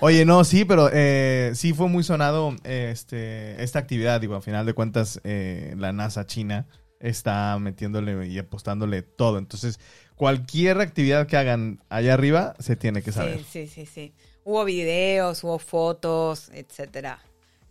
Oye, 0.00 0.24
no, 0.24 0.44
sí, 0.44 0.64
pero 0.64 0.90
eh, 0.92 1.52
sí 1.54 1.72
fue 1.72 1.88
muy 1.88 2.04
sonado 2.04 2.54
eh, 2.64 2.90
este, 2.92 3.62
esta 3.62 3.78
actividad. 3.78 4.20
Digo, 4.20 4.34
a 4.34 4.40
final 4.42 4.66
de 4.66 4.74
cuentas, 4.74 5.20
eh, 5.24 5.74
la 5.78 5.92
NASA 5.92 6.26
china 6.26 6.66
está 7.00 7.58
metiéndole 7.58 8.26
y 8.26 8.38
apostándole 8.38 9.02
todo. 9.02 9.38
Entonces, 9.38 9.78
cualquier 10.16 10.80
actividad 10.80 11.26
que 11.26 11.36
hagan 11.36 11.82
allá 11.88 12.14
arriba 12.14 12.54
se 12.58 12.76
tiene 12.76 13.02
que 13.02 13.12
saber. 13.12 13.38
Sí, 13.38 13.66
sí, 13.66 13.66
sí, 13.66 13.86
sí. 13.86 14.14
Hubo 14.44 14.64
videos, 14.64 15.42
hubo 15.44 15.58
fotos, 15.58 16.50
etcétera. 16.54 17.18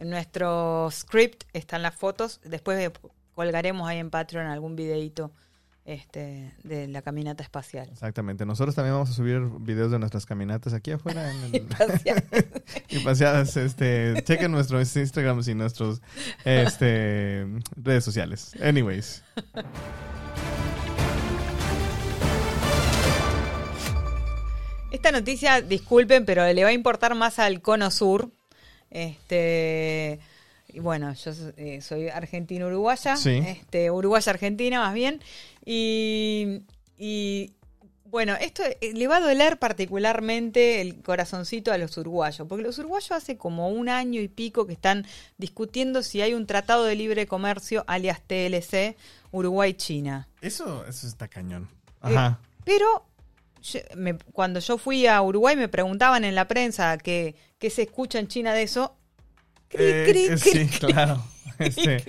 En 0.03 0.09
nuestro 0.09 0.89
script 0.91 1.45
están 1.53 1.81
las 1.81 1.95
fotos. 1.95 2.41
Después 2.43 2.91
colgaremos 3.35 3.87
ahí 3.87 3.99
en 3.99 4.09
Patreon 4.09 4.47
algún 4.47 4.75
videito 4.75 5.31
este, 5.85 6.53
de 6.61 6.89
la 6.89 7.01
caminata 7.01 7.41
espacial. 7.41 7.87
Exactamente. 7.89 8.45
Nosotros 8.45 8.75
también 8.75 8.95
vamos 8.95 9.11
a 9.11 9.13
subir 9.13 9.39
videos 9.61 9.91
de 9.91 9.99
nuestras 9.99 10.25
caminatas 10.25 10.73
aquí 10.73 10.91
afuera. 10.91 11.31
En 11.31 11.43
el- 11.45 11.55
Espacial. 11.55 12.21
y 12.89 12.99
paseadas, 12.99 13.55
este, 13.55 14.21
chequen 14.25 14.51
nuestros 14.51 14.93
Instagrams 14.93 15.47
y 15.47 15.55
nuestros 15.55 16.01
este, 16.43 17.47
redes 17.77 18.03
sociales. 18.03 18.51
Anyways. 18.61 19.23
Esta 24.91 25.11
noticia, 25.11 25.61
disculpen, 25.61 26.23
pero 26.25 26.45
le 26.51 26.63
va 26.63 26.69
a 26.69 26.73
importar 26.73 27.15
más 27.15 27.39
al 27.39 27.61
cono 27.61 27.89
sur. 27.89 28.29
Este, 28.93 30.19
y 30.71 30.79
bueno, 30.79 31.13
yo 31.13 31.31
eh, 31.57 31.81
soy 31.81 32.09
argentina-uruguaya, 32.09 33.17
Sí. 33.17 33.41
este, 33.45 33.89
uruguaya-argentina 33.91 34.79
más 34.79 34.93
bien. 34.93 35.19
Y, 35.65 36.61
y, 36.97 37.51
bueno, 38.05 38.35
esto 38.39 38.61
eh, 38.63 38.93
le 38.93 39.07
va 39.07 39.17
a 39.17 39.19
doler 39.19 39.57
particularmente 39.57 40.79
el 40.81 41.01
corazoncito 41.01 41.71
a 41.71 41.79
los 41.79 41.97
uruguayos, 41.97 42.47
porque 42.47 42.63
los 42.63 42.77
uruguayos 42.77 43.11
hace 43.11 43.35
como 43.37 43.69
un 43.69 43.89
año 43.89 44.21
y 44.21 44.27
pico 44.27 44.67
que 44.67 44.73
están 44.73 45.05
discutiendo 45.39 46.03
si 46.03 46.21
hay 46.21 46.35
un 46.35 46.45
tratado 46.45 46.83
de 46.85 46.95
libre 46.95 47.25
comercio, 47.25 47.83
alias 47.87 48.21
TLC, 48.21 48.95
Uruguay-China. 49.31 50.27
Eso, 50.41 50.85
eso 50.87 51.07
está 51.07 51.27
cañón. 51.27 51.67
Eh, 52.03 52.15
Ajá. 52.15 52.39
pero 52.63 53.05
yo- 53.63 53.79
me- 53.95 54.17
cuando 54.33 54.59
yo 54.59 54.77
fui 54.77 55.07
a 55.07 55.21
Uruguay 55.21 55.55
me 55.55 55.67
preguntaban 55.67 56.23
en 56.25 56.35
la 56.35 56.47
prensa 56.47 56.97
qué, 56.97 57.35
qué 57.59 57.69
se 57.69 57.81
escucha 57.83 58.19
en 58.19 58.27
China 58.27 58.53
de 58.53 58.63
eso. 58.63 58.95
Cri, 59.69 59.83
Eh, 59.83 60.05
cri, 60.07 60.25
eh, 60.25 60.35
cri, 60.39 60.67
sí, 60.67 60.79
claro. 60.79 61.23
Este, 61.59 62.03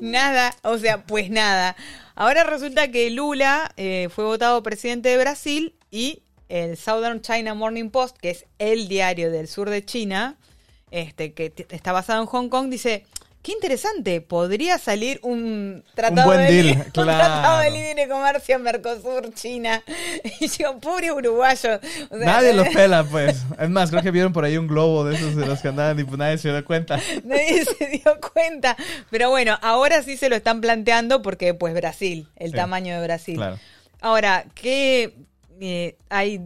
Nada, 0.00 0.54
o 0.62 0.78
sea, 0.78 1.04
pues 1.04 1.30
nada. 1.30 1.74
Ahora 2.14 2.44
resulta 2.44 2.90
que 2.90 3.10
Lula 3.10 3.72
eh, 3.76 4.08
fue 4.14 4.24
votado 4.24 4.62
presidente 4.62 5.08
de 5.08 5.18
Brasil 5.18 5.74
y 5.90 6.22
el 6.48 6.76
Southern 6.76 7.20
China 7.20 7.54
Morning 7.54 7.90
Post, 7.90 8.16
que 8.18 8.30
es 8.30 8.46
el 8.58 8.88
diario 8.88 9.30
del 9.32 9.48
sur 9.48 9.68
de 9.68 9.84
China, 9.84 10.36
este, 10.90 11.32
que 11.34 11.52
está 11.70 11.92
basado 11.92 12.20
en 12.22 12.26
Hong 12.28 12.48
Kong, 12.48 12.70
dice, 12.70 13.04
qué 13.42 13.52
interesante, 13.52 14.20
podría 14.20 14.78
salir 14.78 15.20
un 15.22 15.84
tratado, 15.94 16.26
buen 16.28 16.40
de, 16.46 16.52
deal, 16.52 16.66
li- 16.66 16.72
un 16.84 16.90
claro. 16.90 17.18
tratado 17.18 17.58
de 17.60 17.70
libre 17.70 18.08
comercio 18.08 18.58
Mercosur-China. 18.58 19.82
Y 20.40 20.48
yo, 20.48 20.78
pobre 20.78 21.10
uruguayo. 21.12 21.80
o 22.10 22.16
sea, 22.16 22.26
Nadie 22.26 22.52
los 22.52 22.68
pela, 22.74 23.04
pues. 23.04 23.42
Es 23.58 23.70
más, 23.70 23.90
creo 23.90 24.02
que 24.02 24.10
vieron 24.10 24.32
por 24.32 24.44
ahí 24.44 24.56
un 24.56 24.66
globo 24.66 25.04
de 25.04 25.16
esos 25.16 25.34
de 25.36 25.46
los 25.46 25.60
que 25.60 25.68
andaban 25.68 25.98
y 25.98 26.04
pues 26.04 26.18
nadie 26.18 26.38
se 26.38 26.50
dio 26.50 26.64
cuenta. 26.64 27.00
Nadie 27.24 27.64
se 27.64 27.86
dio 27.86 28.18
cuenta. 28.32 28.76
Pero 29.10 29.30
bueno, 29.30 29.58
ahora 29.62 30.02
sí 30.02 30.16
se 30.16 30.28
lo 30.28 30.36
están 30.36 30.60
planteando 30.60 31.22
porque 31.22 31.54
pues 31.54 31.74
Brasil, 31.74 32.28
el 32.36 32.50
Sí. 32.50 32.56
tamaño 32.56 32.94
de 33.00 33.02
Brasil. 33.06 33.36
Claro. 33.36 33.58
Ahora, 34.00 34.44
que 34.54 35.14
eh, 35.60 35.96
hay 36.08 36.40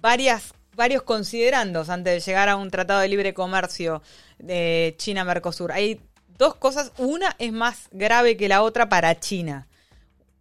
varias, 0.00 0.52
varios 0.76 1.02
considerandos 1.02 1.88
antes 1.88 2.12
de 2.14 2.20
llegar 2.30 2.48
a 2.48 2.56
un 2.56 2.70
tratado 2.70 3.00
de 3.00 3.08
libre 3.08 3.34
comercio 3.34 4.02
de 4.38 4.94
China-Mercosur. 4.98 5.72
Hay 5.72 6.00
dos 6.42 6.56
cosas. 6.56 6.92
Una 6.98 7.34
es 7.38 7.52
más 7.52 7.88
grave 7.92 8.36
que 8.36 8.48
la 8.48 8.62
otra 8.62 8.88
para 8.88 9.18
China. 9.18 9.66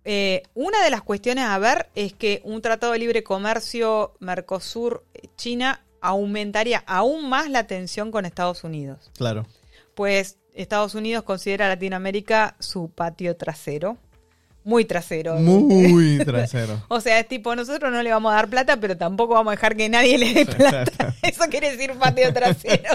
Eh, 0.04 0.42
una 0.56 0.84
de 0.84 0.90
las 0.90 1.04
cuestiones 1.04 1.46
a 1.46 1.60
ver 1.60 1.88
es 1.96 2.14
que 2.14 2.42
un 2.44 2.62
tratado 2.62 2.94
de 2.94 3.00
libre 3.00 3.24
comercio 3.24 4.14
Mercosur-China 4.20 5.84
aumentaría 6.02 6.84
aún 6.88 7.30
más 7.30 7.50
la 7.52 7.68
tensión 7.68 8.10
con 8.10 8.26
Estados 8.26 8.64
Unidos 8.64 9.12
Claro. 9.16 9.46
pues 9.94 10.38
Estados 10.56 10.96
Unidos 10.96 11.24
considera 11.24 11.68
a 11.68 11.70
Latinoamérica 11.70 12.56
su 12.60 12.90
patio 12.90 13.36
trasero. 13.38 13.98
Muy 14.64 14.86
trasero. 14.86 15.36
Muy 15.36 16.18
trasero. 16.26 16.84
O 16.88 17.00
sea, 17.00 17.20
es 17.20 17.28
tipo, 17.28 17.56
nosotros 17.56 17.92
no 17.92 18.02
le 18.04 18.10
vamos 18.12 18.32
a 18.32 18.36
dar 18.36 18.50
plata, 18.50 18.78
pero 18.78 18.98
tampoco 18.98 19.36
vamos 19.36 19.52
a 19.52 19.56
dejar 19.56 19.76
que 19.78 19.88
nadie 19.88 20.18
le 20.18 20.34
dé 20.34 20.46
plata. 20.58 21.16
Eso 21.22 21.44
quiere 21.50 21.72
decir 21.72 21.94
patio 21.94 22.34
trasero. 22.34 22.90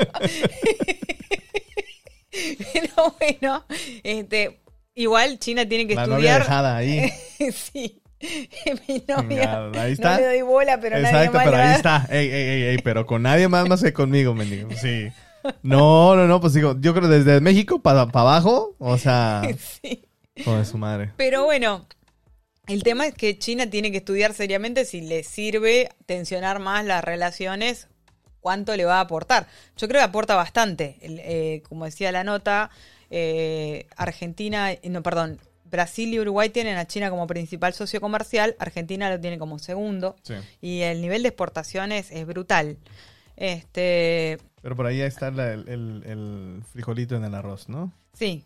pero 2.73 3.15
bueno, 3.19 3.65
este, 4.03 4.61
igual 4.95 5.39
China 5.39 5.69
tiene 5.69 5.87
que 5.87 5.95
La 5.95 6.07
novia 6.07 6.17
estudiar. 6.17 6.41
dejada 6.43 6.77
ahí. 6.77 7.11
sí. 7.53 8.03
Mi 8.89 9.05
novia. 9.07 9.71
Ahí 9.75 9.93
está. 9.93 10.13
No 10.15 10.21
le 10.21 10.27
doy 10.27 10.43
bola, 10.43 10.81
pero 10.81 10.97
nadie 10.99 11.09
Exacto, 11.27 11.33
más 11.37 11.45
pero 11.45 11.57
ahí 11.59 11.75
está. 11.75 12.07
Ey, 12.11 12.29
ey, 12.29 12.49
ey, 12.49 12.63
ey, 12.63 12.79
pero 12.79 13.05
con 13.07 13.23
nadie 13.23 13.47
más 13.49 13.69
más 13.69 13.83
que 13.83 13.93
conmigo, 13.93 14.35
mendigo. 14.35 14.71
Sí. 14.81 15.09
No, 15.63 16.17
no, 16.17 16.27
no, 16.27 16.41
pues 16.41 16.55
digo, 16.55 16.77
yo 16.81 16.95
creo 16.95 17.09
desde 17.09 17.41
México 17.41 17.81
para 17.81 18.03
abajo, 18.03 18.75
o 18.79 18.99
sea, 18.99 19.43
Sí. 19.83 20.03
joder 20.45 20.67
su 20.67 20.79
madre. 20.79 21.13
Pero 21.17 21.45
bueno, 21.45 21.87
el 22.67 22.83
tema 22.83 23.07
es 23.07 23.15
que 23.15 23.39
China 23.39 23.69
tiene 23.71 23.93
que 23.93 23.99
estudiar 23.99 24.33
seriamente 24.35 24.85
si 24.87 25.03
le 25.03 25.23
sirve 25.23 25.91
tensionar 26.07 26.59
más 26.59 26.85
las 26.85 27.05
relaciones, 27.05 27.87
cuánto 28.47 28.77
le 28.77 28.85
va 28.85 28.99
a 28.99 29.01
aportar. 29.01 29.49
Yo 29.77 29.89
creo 29.89 29.99
que 29.99 30.05
aporta 30.05 30.37
bastante. 30.37 30.99
Eh, 31.03 31.63
como 31.69 31.85
decía 31.85 32.13
la 32.13 32.23
nota, 32.23 32.71
eh, 33.11 33.89
Argentina, 33.97 34.71
no, 34.85 35.03
perdón, 35.03 35.41
Brasil 35.65 36.15
y 36.15 36.21
Uruguay 36.21 36.51
tienen 36.51 36.77
a 36.77 36.87
China 36.87 37.11
como 37.11 37.27
principal 37.27 37.75
socio 37.75 38.01
comercial, 38.01 38.55
Argentina 38.61 39.11
lo 39.11 39.19
tiene 39.21 39.37
como 39.37 39.59
segundo, 39.59 40.15
Sí. 40.23 40.35
y 40.61 40.83
el 40.83 41.01
nivel 41.03 41.25
de 41.25 41.31
exportaciones 41.31 42.13
es 42.13 42.25
brutal. 42.25 42.77
Este, 43.37 44.39
Pero 44.63 44.77
por 44.77 44.87
ahí 44.87 45.01
está 45.01 45.33
la- 45.33 45.53
el, 45.53 45.69
el- 45.69 46.03
el 46.07 46.63
frijolito 46.73 47.17
en 47.17 47.25
el 47.25 47.35
arroz, 47.35 47.69
¿no? 47.69 47.93
Sí. 48.13 48.45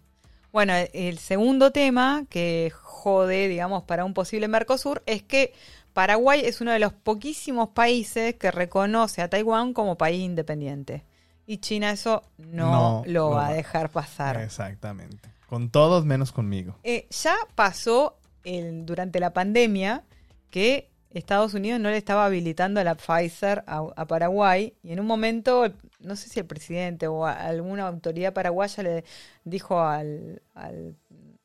Bueno, 0.51 0.73
el 0.95 1.19
segundo 1.19 1.73
tema 1.73 2.25
que 2.31 2.73
jode, 2.75 3.49
digamos, 3.49 3.85
para 3.85 4.07
un 4.07 4.15
posible 4.15 4.49
Mercosur 4.49 5.03
es 5.05 5.23
que 5.23 5.53
Paraguay 5.93 6.43
es 6.45 6.61
uno 6.61 6.73
de 6.73 6.79
los 6.79 6.93
poquísimos 6.93 7.71
países 7.71 8.35
que 8.37 8.51
reconoce 8.51 9.23
a 9.23 9.29
Taiwán 9.29 9.73
como 9.75 9.97
país 9.97 10.21
independiente. 10.21 11.05
Y 11.47 11.59
China 11.59 11.91
eso 11.91 12.23
no, 12.39 12.71
No 12.71 13.03
lo 13.07 13.31
va 13.31 13.49
a 13.49 13.53
dejar 13.53 13.91
pasar. 13.91 14.41
Exactamente. 14.41 15.31
Con 15.49 15.71
todos 15.71 16.05
menos 16.05 16.31
conmigo. 16.31 16.77
Eh, 16.85 17.09
ya 17.11 17.35
pasó 17.57 18.19
el- 18.45 18.87
durante 18.87 19.19
la 19.19 19.33
pandemia 19.33 20.05
que 20.51 20.89
Estados 21.11 21.55
Unidos 21.55 21.81
no 21.81 21.91
le 21.91 21.97
estaba 21.97 22.25
habilitando 22.27 22.83
la 22.85 22.95
Pfizer 22.95 23.65
a, 23.67 23.85
a 23.97 24.07
Paraguay 24.07 24.75
y 24.85 24.93
en 24.93 25.01
un 25.01 25.07
momento, 25.07 25.67
no 25.99 26.15
sé 26.15 26.29
si 26.29 26.39
el 26.39 26.47
presidente 26.47 27.09
o 27.09 27.27
a- 27.27 27.33
alguna 27.33 27.89
autoridad 27.89 28.33
paraguaya 28.33 28.85
le 28.85 29.05
dijo 29.43 29.81
al, 29.81 30.41
al- 30.55 30.95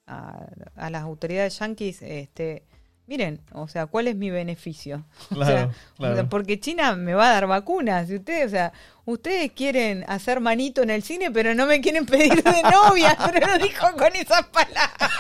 a, 0.06 0.46
a 0.76 0.90
las 0.92 1.02
autoridades 1.02 1.58
yanquis, 1.58 2.04
este, 2.04 2.64
miren, 3.08 3.40
o 3.52 3.68
sea, 3.68 3.86
¿cuál 3.86 4.08
es 4.08 4.16
mi 4.16 4.30
beneficio? 4.30 5.04
O 5.32 5.36
Claro, 5.36 5.52
sea, 5.56 5.70
claro. 5.98 6.30
porque 6.30 6.60
China 6.60 6.96
me 6.96 7.14
va 7.14 7.30
a 7.30 7.34
dar 7.34 7.48
vacunas. 7.48 8.10
Y 8.10 8.16
ustedes, 8.16 8.48
o 8.48 8.50
sea, 8.50 8.74
ustedes 9.06 9.52
quieren 9.52 10.04
hacer 10.08 10.40
manito 10.40 10.82
en 10.84 10.90
el 10.90 11.04
cine, 11.04 11.32
pero 11.32 11.54
no 11.56 11.66
me 11.66 11.82
quieren 11.82 12.06
pedir 12.06 12.42
de 12.44 12.64
novia. 12.72 13.18
pero 13.32 13.46
lo 13.48 13.58
dijo 13.58 13.88
con 13.98 14.16
esas 14.16 14.46
palabras. 14.48 15.12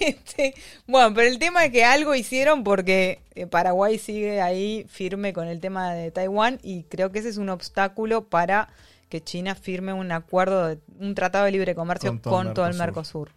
Este, 0.00 0.54
bueno, 0.86 1.14
pero 1.14 1.28
el 1.28 1.38
tema 1.38 1.64
es 1.64 1.72
que 1.72 1.84
algo 1.84 2.14
hicieron 2.14 2.62
porque 2.62 3.20
eh, 3.34 3.46
Paraguay 3.46 3.98
sigue 3.98 4.42
ahí 4.42 4.84
firme 4.88 5.32
con 5.32 5.48
el 5.48 5.60
tema 5.60 5.94
de 5.94 6.10
Taiwán 6.10 6.58
y 6.62 6.82
creo 6.84 7.10
que 7.10 7.20
ese 7.20 7.30
es 7.30 7.38
un 7.38 7.48
obstáculo 7.48 8.24
para 8.28 8.68
que 9.08 9.22
China 9.22 9.54
firme 9.54 9.92
un 9.94 10.12
acuerdo, 10.12 10.66
de, 10.68 10.78
un 11.00 11.14
tratado 11.14 11.46
de 11.46 11.52
libre 11.52 11.74
comercio 11.74 12.10
Con 12.10 12.18
con 12.20 12.54
todo 12.54 12.66
el 12.66 12.74
Mercosur. 12.74 13.30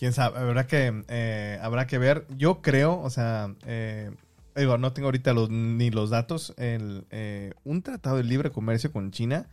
Quién 0.00 0.14
sabe, 0.14 0.38
habrá 0.38 0.66
que, 0.66 1.04
eh, 1.08 1.58
habrá 1.60 1.86
que 1.86 1.98
ver. 1.98 2.26
Yo 2.38 2.62
creo, 2.62 2.98
o 3.02 3.10
sea, 3.10 3.54
eh, 3.66 4.10
digo, 4.56 4.78
no 4.78 4.94
tengo 4.94 5.08
ahorita 5.08 5.34
los, 5.34 5.50
ni 5.50 5.90
los 5.90 6.08
datos. 6.08 6.54
El, 6.56 7.04
eh, 7.10 7.52
un 7.64 7.82
tratado 7.82 8.16
de 8.16 8.24
libre 8.24 8.50
comercio 8.50 8.90
con 8.92 9.10
China 9.10 9.46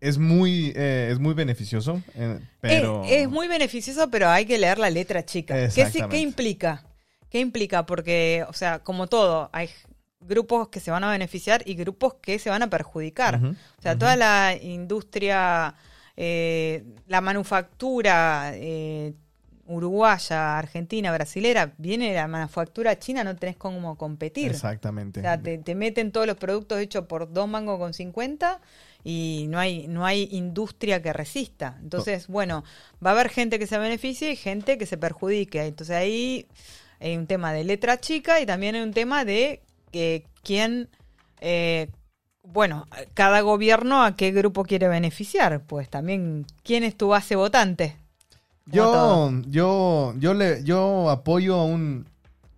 es 0.00 0.18
muy, 0.18 0.72
eh, 0.76 1.08
es 1.10 1.18
muy 1.18 1.34
beneficioso, 1.34 2.00
eh, 2.14 2.38
pero... 2.60 3.02
Es, 3.06 3.22
es 3.22 3.28
muy 3.28 3.48
beneficioso, 3.48 4.08
pero 4.08 4.28
hay 4.28 4.46
que 4.46 4.56
leer 4.56 4.78
la 4.78 4.88
letra 4.88 5.24
chica. 5.24 5.68
¿Qué, 5.68 6.06
qué 6.08 6.18
implica? 6.20 6.84
¿Qué 7.28 7.40
implica? 7.40 7.86
Porque, 7.86 8.44
o 8.48 8.52
sea, 8.52 8.84
como 8.84 9.08
todo, 9.08 9.50
hay 9.52 9.68
grupos 10.20 10.68
que 10.68 10.78
se 10.78 10.92
van 10.92 11.02
a 11.02 11.10
beneficiar 11.10 11.64
y 11.66 11.74
grupos 11.74 12.14
que 12.22 12.38
se 12.38 12.50
van 12.50 12.62
a 12.62 12.70
perjudicar. 12.70 13.40
O 13.42 13.82
sea, 13.82 13.98
toda 13.98 14.14
la 14.14 14.56
industria, 14.62 15.74
eh, 16.16 16.84
la 17.06 17.20
manufactura 17.20 18.52
eh, 18.54 19.14
uruguaya, 19.66 20.58
argentina, 20.58 21.12
brasilera, 21.12 21.72
viene 21.78 22.10
de 22.10 22.16
la 22.16 22.28
manufactura 22.28 22.98
china, 22.98 23.24
no 23.24 23.34
tenés 23.36 23.56
cómo 23.56 23.96
competir. 23.96 24.50
Exactamente. 24.50 25.20
O 25.20 25.22
sea, 25.22 25.40
te, 25.40 25.58
te 25.58 25.74
meten 25.74 26.12
todos 26.12 26.26
los 26.26 26.36
productos 26.36 26.78
hechos 26.78 27.06
por 27.06 27.32
dos 27.32 27.48
mangos 27.48 27.78
con 27.78 27.94
50 27.94 28.60
y 29.04 29.46
no 29.48 29.58
hay, 29.58 29.86
no 29.86 30.06
hay 30.06 30.28
industria 30.32 31.02
que 31.02 31.12
resista. 31.12 31.78
Entonces, 31.82 32.26
bueno, 32.26 32.64
va 33.04 33.10
a 33.10 33.12
haber 33.12 33.28
gente 33.28 33.58
que 33.58 33.66
se 33.66 33.78
beneficie 33.78 34.32
y 34.32 34.36
gente 34.36 34.78
que 34.78 34.86
se 34.86 34.96
perjudique. 34.96 35.62
Entonces 35.66 35.94
ahí 35.94 36.48
hay 37.00 37.16
un 37.16 37.26
tema 37.26 37.52
de 37.52 37.64
letra 37.64 38.00
chica 38.00 38.40
y 38.40 38.46
también 38.46 38.74
hay 38.74 38.80
un 38.80 38.94
tema 38.94 39.26
de 39.26 39.62
que 39.92 40.26
quién, 40.42 40.88
eh, 41.40 41.90
bueno, 42.44 42.86
cada 43.14 43.40
gobierno 43.40 44.04
a 44.04 44.16
qué 44.16 44.30
grupo 44.30 44.64
quiere 44.64 44.88
beneficiar. 44.88 45.62
Pues 45.64 45.88
también, 45.88 46.46
¿quién 46.62 46.84
es 46.84 46.96
tu 46.96 47.08
base 47.08 47.36
votante? 47.36 47.96
Yo, 48.66 48.84
todo. 48.84 49.42
yo, 49.46 50.14
yo 50.18 50.34
le, 50.34 50.62
yo 50.64 51.10
apoyo 51.10 51.56
a 51.56 51.64
un, 51.64 52.06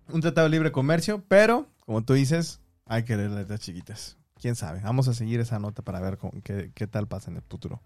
un 0.09 0.21
tratado 0.21 0.45
de 0.45 0.51
libre 0.51 0.71
comercio, 0.71 1.23
pero, 1.27 1.67
como 1.79 2.03
tú 2.03 2.13
dices, 2.13 2.61
hay 2.85 3.03
que 3.03 3.17
leer 3.17 3.31
letras 3.31 3.59
chiquitas. 3.59 4.17
Quién 4.39 4.55
sabe. 4.55 4.81
Vamos 4.81 5.07
a 5.07 5.13
seguir 5.13 5.39
esa 5.39 5.59
nota 5.59 5.81
para 5.81 5.99
ver 5.99 6.19
qué, 6.43 6.71
qué 6.75 6.87
tal 6.87 7.07
pasa 7.07 7.31
en 7.31 7.37
el 7.37 7.43
futuro. 7.43 7.81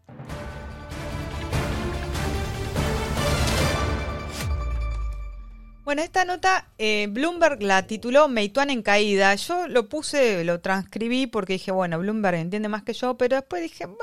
Bueno, 5.83 6.03
esta 6.03 6.25
nota 6.25 6.67
eh, 6.77 7.07
Bloomberg 7.09 7.63
la 7.63 7.88
tituló 7.88 8.27
Meituan 8.27 8.69
en 8.69 8.83
caída. 8.83 9.33
Yo 9.35 9.67
lo 9.67 9.89
puse, 9.89 10.43
lo 10.43 10.59
transcribí 10.61 11.25
porque 11.25 11.53
dije, 11.53 11.71
bueno, 11.71 11.97
Bloomberg 11.97 12.35
entiende 12.35 12.69
más 12.69 12.83
que 12.83 12.93
yo, 12.93 13.17
pero 13.17 13.38
después 13.38 13.63
dije, 13.63 13.88
"Bah, 13.88 13.95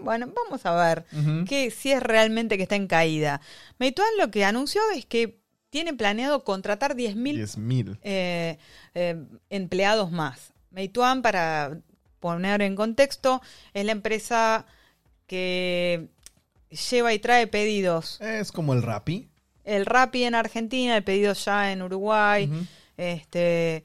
bueno, 0.00 0.32
vamos 0.34 0.64
a 0.64 0.74
ver 0.74 1.04
Ujú. 1.12 1.44
que 1.46 1.70
si 1.70 1.92
es 1.92 2.02
realmente 2.02 2.56
que 2.56 2.62
está 2.62 2.76
en 2.76 2.86
caída. 2.86 3.40
Meituan 3.78 4.08
lo 4.18 4.30
que 4.30 4.44
anunció 4.46 4.80
es 4.94 5.04
que 5.04 5.38
tiene 5.68 5.92
planeado 5.92 6.42
contratar 6.42 6.94
10.000 6.96 7.36
10 7.36 7.58
mil. 7.58 7.98
eh, 8.02 8.56
eh, 8.94 9.16
empleados 9.50 10.10
más. 10.10 10.52
Meituan, 10.70 11.20
para 11.20 11.78
poner 12.18 12.62
en 12.62 12.76
contexto, 12.76 13.42
es 13.74 13.84
la 13.84 13.92
empresa 13.92 14.64
que 15.26 16.08
lleva 16.90 17.12
y 17.12 17.18
trae 17.18 17.46
pedidos 17.46 18.20
Es 18.22 18.52
como 18.52 18.72
el 18.72 18.82
Rappi. 18.82 19.28
El 19.66 19.84
Rappi 19.84 20.24
en 20.24 20.34
Argentina, 20.34 20.96
el 20.96 21.04
pedido 21.04 21.34
ya 21.34 21.72
en 21.72 21.82
Uruguay, 21.82 22.50
este 22.96 23.84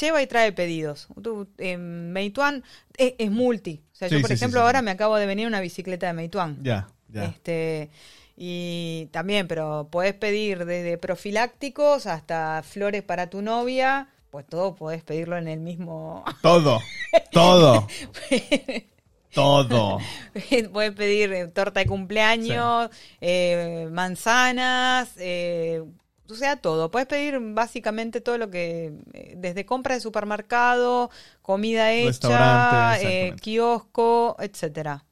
lleva 0.00 0.20
y 0.22 0.26
trae 0.26 0.52
pedidos. 0.52 1.08
Tú, 1.22 1.48
en 1.58 2.12
Meituan 2.12 2.62
es, 2.96 3.14
es 3.18 3.30
multi. 3.30 3.82
O 3.92 3.94
sea, 3.96 4.08
Sí, 4.08 4.16
yo 4.16 4.20
por 4.20 4.28
sí, 4.28 4.34
ejemplo 4.34 4.60
sí. 4.60 4.66
ahora 4.66 4.82
me 4.82 4.90
acabo 4.90 5.16
de 5.16 5.26
venir 5.26 5.46
una 5.46 5.60
bicicleta 5.60 6.06
de 6.08 6.12
Meituan. 6.12 6.62
Ya, 6.62 6.88
ya. 7.08 7.24
Este 7.24 7.90
Y 8.36 9.08
también, 9.12 9.48
pero 9.48 9.88
podés 9.90 10.14
pedir 10.14 10.64
desde 10.64 10.98
profilácticos 10.98 12.06
hasta 12.06 12.62
flores 12.62 13.02
para 13.02 13.30
tu 13.30 13.42
novia, 13.42 14.08
pues 14.30 14.44
todo 14.46 14.74
podés 14.74 15.02
pedirlo 15.04 15.36
en 15.38 15.48
el 15.48 15.60
mismo... 15.60 16.24
Todo, 16.42 16.80
todo, 17.30 17.86
todo. 19.36 19.98
Puedes 20.72 20.92
pedir 20.92 21.32
eh, 21.32 21.46
torta 21.48 21.80
de 21.80 21.86
cumpleaños, 21.86 22.90
eh, 23.20 23.88
manzanas, 23.92 25.10
eh, 25.18 25.82
o 26.28 26.34
sea, 26.34 26.56
todo. 26.56 26.90
Puedes 26.90 27.06
pedir 27.06 27.38
básicamente 27.40 28.20
todo 28.20 28.36
lo 28.38 28.50
que, 28.50 28.92
desde 29.36 29.64
compra 29.64 29.94
de 29.94 30.00
supermercado, 30.00 31.10
comida 31.42 31.92
hecha, 31.92 32.08
eh, 33.08 33.28
kiosco, 33.40 34.36
etcétera. 34.40 35.04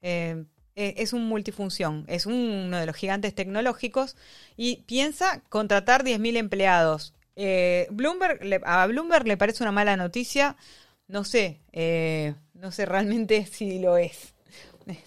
Eh, 0.00 0.44
es 0.74 1.12
un 1.12 1.26
multifunción, 1.28 2.04
es 2.08 2.24
un- 2.24 2.32
uno 2.68 2.78
de 2.78 2.86
los 2.86 2.96
gigantes 2.96 3.34
tecnológicos 3.34 4.16
y 4.56 4.76
piensa 4.86 5.42
contratar 5.50 6.02
10.000 6.02 6.38
empleados. 6.38 7.12
Eh, 7.36 7.86
Bloomberg, 7.90 8.40
a 8.64 8.86
Bloomberg 8.86 9.26
le 9.26 9.36
parece 9.36 9.62
una 9.62 9.72
mala 9.72 9.96
noticia, 9.98 10.56
no 11.08 11.24
sé, 11.24 11.60
no 12.62 12.70
sé 12.70 12.86
realmente 12.86 13.44
si 13.52 13.78
lo 13.78 13.98
es. 13.98 14.32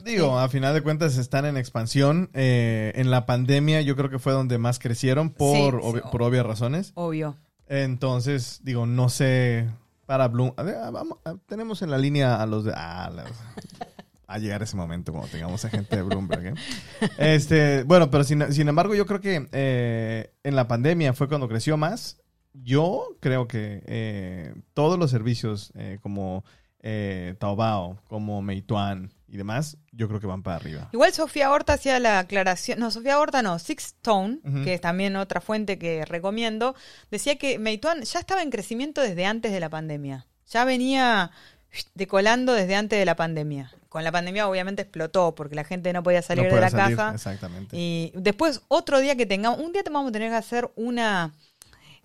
Digo, 0.05 0.37
a 0.39 0.47
final 0.47 0.73
de 0.73 0.81
cuentas 0.81 1.17
están 1.17 1.45
en 1.45 1.57
expansión. 1.57 2.29
eh, 2.33 2.93
en 2.95 3.09
la 3.11 3.25
pandemia 3.25 3.81
yo 3.81 3.95
creo 3.95 4.09
que 4.09 4.19
fue 4.19 4.31
donde 4.31 4.57
más 4.57 4.79
crecieron 4.79 5.31
por, 5.31 5.81
Sí, 5.81 5.87
obvi- 5.87 6.01
sí. 6.03 6.07
por 6.11 6.21
obvias 6.23 6.45
razones. 6.45 6.91
Obvio. 6.95 7.35
Entonces, 7.67 8.61
digo, 8.63 8.85
no 8.85 9.09
sé 9.09 9.67
para 10.05 10.27
Bloom. 10.27 10.53
a 10.55 10.63
ver, 10.63 10.75
vamos, 10.93 11.17
a- 11.25 11.35
tenemos 11.47 11.81
en 11.81 11.89
la 11.91 11.97
línea 11.97 12.41
a 12.41 12.45
los 12.45 12.63
de. 12.63 12.71
La- 12.71 13.25
a 14.27 14.37
llegar 14.39 14.63
ese 14.63 14.75
momento 14.77 15.11
cuando 15.11 15.29
tengamos 15.29 15.63
a 15.65 15.69
gente 15.69 15.95
de 15.97 16.01
Bloomberg. 16.03 16.45
¿eh? 16.47 16.53
Este, 17.17 17.83
bueno, 17.83 18.09
pero 18.09 18.23
sin, 18.23 18.51
sin 18.53 18.67
embargo, 18.69 18.95
yo 18.95 19.05
creo 19.05 19.19
que 19.21 19.47
eh, 19.51 20.31
en 20.43 20.55
la 20.55 20.67
pandemia 20.67 21.13
fue 21.13 21.27
cuando 21.27 21.47
creció 21.47 21.75
más. 21.77 22.21
Yo 22.53 23.17
creo 23.19 23.47
que 23.47 24.53
todos 24.73 24.97
los 24.97 25.11
servicios 25.11 25.73
como 26.01 26.45
eh, 26.87 27.33
Taobao, 27.39 27.97
como 28.07 28.43
Meituan 28.43 29.11
y 29.27 29.37
demás, 29.37 29.77
yo 29.91 30.07
creo 30.07 30.19
que 30.19 30.27
van 30.27 30.43
para 30.43 30.57
arriba. 30.57 30.87
Igual 30.93 31.11
Sofía 31.13 31.51
Horta 31.51 31.73
hacía 31.73 31.99
la 31.99 32.19
aclaración, 32.19 32.77
no, 32.79 32.91
Sofía 32.91 33.17
Horta 33.19 33.41
no, 33.41 33.57
Six 33.57 33.95
Tone, 34.03 34.37
Ujú. 34.45 34.63
que 34.63 34.75
es 34.75 34.81
también 34.81 35.15
otra 35.15 35.41
fuente 35.41 35.79
que 35.79 36.05
recomiendo, 36.05 36.75
decía 37.09 37.37
que 37.37 37.57
Meituan 37.57 38.03
ya 38.03 38.19
estaba 38.19 38.43
en 38.43 38.51
crecimiento 38.51 39.01
desde 39.01 39.25
antes 39.25 39.51
de 39.51 39.59
la 39.59 39.69
pandemia. 39.69 40.27
Ya 40.47 40.63
venía 40.63 41.31
decolando 41.95 42.53
desde 42.53 42.75
antes 42.75 42.99
de 42.99 43.05
la 43.05 43.15
pandemia. 43.15 43.71
Con 43.89 44.03
la 44.03 44.11
pandemia 44.11 44.47
obviamente 44.47 44.83
explotó 44.83 45.33
porque 45.33 45.55
la 45.55 45.63
gente 45.63 45.91
no 45.91 46.03
podía 46.03 46.21
salir 46.21 46.47
No 46.47 46.53
de 46.53 46.61
la 46.61 46.69
salir, 46.69 46.95
casa. 46.95 47.15
Exactamente. 47.15 47.75
Y 47.75 48.11
después, 48.13 48.61
otro 48.67 48.99
día 48.99 49.15
que 49.15 49.25
tengamos, 49.25 49.59
un 49.59 49.71
día 49.71 49.81
te 49.81 49.89
vamos 49.89 50.09
a 50.09 50.11
tener 50.11 50.29
que 50.29 50.35
hacer 50.35 50.69
una, 50.75 51.33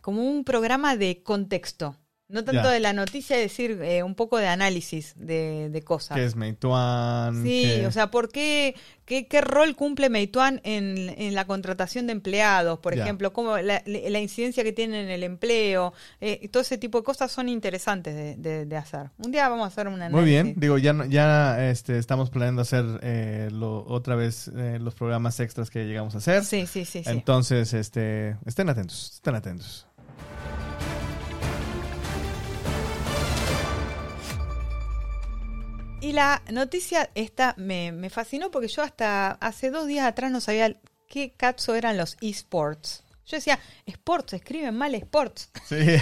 como 0.01 0.23
un 0.25 0.43
programa 0.45 0.97
de 0.97 1.23
contexto. 1.23 1.97
No 2.31 2.45
tanto 2.45 2.63
Ya. 2.63 2.71
de 2.71 2.81
la 2.81 2.93
noticia, 2.93 3.37
es 3.37 3.43
decir, 3.43 3.81
eh, 3.83 4.03
un 4.03 4.15
poco 4.15 4.39
de 4.39 4.47
análisis 4.47 5.15
de, 5.17 5.69
de 5.71 5.83
cosas. 5.83 6.17
que 6.17 6.25
es 6.25 6.37
Meituan. 6.37 7.43
Sí, 7.43 7.85
o 7.87 7.91
sea, 7.93 8.11
¿por 8.11 8.29
qué, 8.31 8.75
qué, 9.05 9.27
qué 9.27 9.41
rol 9.41 9.75
cumple 9.77 10.09
Meituan 10.11 10.61
en, 10.65 11.09
en 11.19 11.35
la 11.35 11.47
contratación 11.47 12.07
de 12.07 12.13
empleados? 12.13 12.79
Por 12.79 12.95
Ya. 12.95 13.03
ejemplo, 13.03 13.33
cómo 13.33 13.57
la, 13.59 13.83
la 13.85 14.21
incidencia 14.21 14.63
que 14.63 14.73
tiene 14.73 15.03
en 15.03 15.11
el 15.11 15.23
empleo, 15.25 15.93
eh, 16.21 16.39
y 16.43 16.49
todo 16.49 16.63
ese 16.63 16.79
tipo 16.79 16.99
de 16.99 17.05
cosas 17.05 17.33
son 17.33 17.49
interesantes 17.49 18.15
de, 18.15 18.37
de- 18.37 18.65
de 18.67 18.77
hacer. 18.77 19.11
Un 19.19 19.33
día 19.33 19.49
vamos 19.49 19.65
a 19.65 19.69
hacer 19.69 19.89
una 19.89 20.09
Muy 20.09 20.25
bien, 20.25 20.55
digo, 20.57 20.79
ya, 20.79 20.93
no- 20.93 21.05
ya 21.07 21.69
este, 21.71 21.99
estamos 21.99 22.31
planeando 22.31 22.63
hacer 22.63 22.85
eh, 23.03 23.49
lo- 23.53 23.85
otra 23.87 24.15
vez 24.15 24.49
eh, 24.57 24.79
los 24.81 24.95
programas 24.95 25.41
extras 25.41 25.71
que 25.71 25.85
llegamos 25.87 26.15
a 26.15 26.19
hacer. 26.19 26.45
Sí, 26.45 26.67
sí, 26.67 26.85
sí, 26.85 27.03
sí. 27.03 27.11
Entonces, 27.11 27.73
este, 27.75 28.37
estén 28.47 28.69
atentos, 28.69 29.13
estén 29.15 29.35
atentos. 29.35 29.87
Y 36.01 36.13
la 36.13 36.43
noticia 36.51 37.11
esta 37.15 37.55
me, 37.59 37.93
me 37.93 38.09
fascinó 38.09 38.51
porque 38.51 38.69
yo 38.69 38.83
hasta 38.83 39.33
hace 39.33 39.71
dos 39.71 39.87
días 39.87 40.07
atrás 40.07 40.31
no 40.31 40.41
sabía 40.41 40.77
qué 41.09 41.33
cazzo 41.37 41.75
eran 41.75 41.99
los 41.99 42.17
esports. 42.23 43.05
Yo 43.27 43.37
decía, 43.37 43.59
sports, 43.87 44.33
escriben 44.33 44.77
mal 44.77 44.95
sports. 44.95 45.51
Sí. 45.67 45.77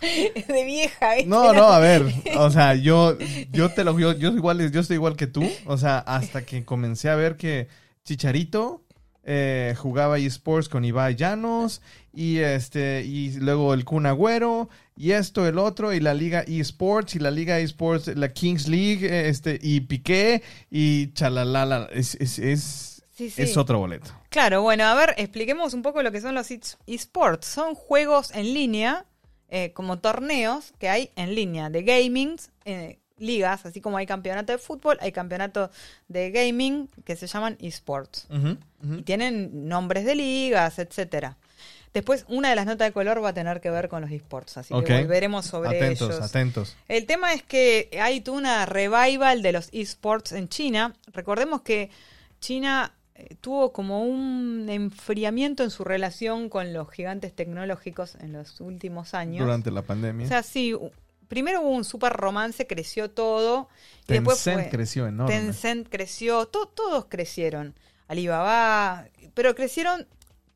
de 0.00 0.64
vieja, 0.64 1.14
¿viste? 1.14 1.28
No, 1.28 1.52
no, 1.52 1.64
a 1.64 1.80
ver, 1.80 2.04
o 2.36 2.50
sea, 2.50 2.74
yo, 2.74 3.18
yo 3.50 3.70
te 3.70 3.82
lo 3.82 3.98
yo, 3.98 4.12
yo 4.12 4.30
igual, 4.30 4.70
yo 4.70 4.80
estoy 4.80 4.94
igual 4.94 5.16
que 5.16 5.26
tú, 5.26 5.44
o 5.66 5.76
sea, 5.76 5.98
hasta 5.98 6.46
que 6.46 6.64
comencé 6.64 7.10
a 7.10 7.16
ver 7.16 7.36
que 7.36 7.68
Chicharito 8.04 8.84
eh, 9.24 9.74
jugaba 9.76 10.18
eSports 10.18 10.68
con 10.68 10.84
Ibai 10.84 11.16
Llanos 11.16 11.82
y 12.14 12.38
este 12.38 13.04
y 13.04 13.32
luego 13.32 13.74
el 13.74 13.84
Kun 13.84 14.06
Agüero 14.06 14.70
y 14.98 15.12
esto 15.12 15.46
el 15.46 15.58
otro 15.58 15.92
y 15.92 16.00
la 16.00 16.12
liga 16.12 16.40
eSports 16.46 17.14
y 17.14 17.20
la 17.20 17.30
liga 17.30 17.58
eSports 17.60 18.08
la 18.16 18.32
Kings 18.32 18.66
League 18.66 19.06
eh, 19.06 19.28
este 19.28 19.58
y 19.62 19.80
Piqué 19.82 20.42
y 20.70 21.12
chalalala 21.12 21.88
es 21.92 22.16
es, 22.16 22.38
es, 22.40 22.94
Sí, 23.12 23.30
sí. 23.30 23.42
es 23.42 23.56
otro 23.56 23.78
boleto. 23.80 24.10
Claro, 24.28 24.62
bueno, 24.62 24.84
a 24.84 24.94
ver, 24.94 25.14
expliquemos 25.16 25.74
un 25.74 25.82
poco 25.82 26.02
lo 26.02 26.12
que 26.12 26.20
son 26.20 26.34
los 26.36 26.50
es- 26.52 26.78
esports. 26.86 27.46
Son 27.48 27.74
juegos 27.74 28.30
en 28.32 28.54
línea, 28.54 29.06
eh, 29.48 29.72
como 29.72 29.98
torneos 29.98 30.72
que 30.78 30.88
hay 30.88 31.10
en 31.16 31.34
línea 31.34 31.68
de 31.68 31.82
gaming, 31.82 32.36
eh, 32.64 33.00
ligas, 33.18 33.66
así 33.66 33.80
como 33.80 33.96
hay 33.96 34.06
campeonato 34.06 34.52
de 34.52 34.58
fútbol, 34.58 34.98
hay 35.00 35.10
campeonato 35.10 35.68
de 36.06 36.30
gaming 36.30 36.88
que 37.04 37.16
se 37.16 37.26
llaman 37.26 37.56
esports. 37.60 38.28
Y 38.96 39.02
tienen 39.02 39.66
nombres 39.68 40.04
de 40.04 40.14
ligas, 40.14 40.78
etcétera. 40.78 41.36
Después, 41.94 42.24
una 42.28 42.50
de 42.50 42.56
las 42.56 42.66
notas 42.66 42.88
de 42.88 42.92
color 42.92 43.22
va 43.24 43.30
a 43.30 43.34
tener 43.34 43.60
que 43.60 43.70
ver 43.70 43.88
con 43.88 44.02
los 44.02 44.10
esports, 44.10 44.58
así 44.58 44.74
que 44.84 45.00
volveremos 45.00 45.46
sobre 45.46 45.70
atentos, 45.76 46.10
ellos. 46.10 46.22
atentos. 46.22 46.76
El 46.86 47.06
tema 47.06 47.32
es 47.32 47.42
que 47.42 47.88
hay 48.00 48.22
una 48.30 48.66
revival 48.66 49.42
de 49.42 49.52
los 49.52 49.68
esports 49.72 50.32
en 50.32 50.48
China. 50.48 50.94
Recordemos 51.12 51.62
que 51.62 51.90
China 52.40 52.92
eh, 53.14 53.34
tuvo 53.40 53.72
como 53.72 54.04
un 54.04 54.66
enfriamiento 54.68 55.64
en 55.64 55.70
su 55.70 55.82
relación 55.82 56.48
con 56.48 56.72
los 56.72 56.90
gigantes 56.90 57.34
tecnológicos 57.34 58.16
en 58.20 58.32
los 58.34 58.60
últimos 58.60 59.14
años. 59.14 59.44
Durante 59.44 59.70
la 59.70 59.82
pandemia. 59.82 60.26
O 60.26 60.28
sea, 60.28 60.42
sí, 60.42 60.76
primero 61.26 61.62
hubo 61.62 61.70
un 61.70 61.84
super 61.84 62.12
romance, 62.12 62.66
creció 62.66 63.10
todo. 63.10 63.68
Y 64.06 64.12
después 64.12 64.36
Tencent 64.44 64.62
fue- 64.68 64.70
creció 64.70 65.06
enorme. 65.08 65.34
Tencent 65.34 65.88
creció, 65.88 66.46
to- 66.46 66.66
todos 66.68 67.06
crecieron. 67.06 67.74
Alibaba, 68.06 69.06
pero 69.34 69.54
crecieron, 69.54 70.06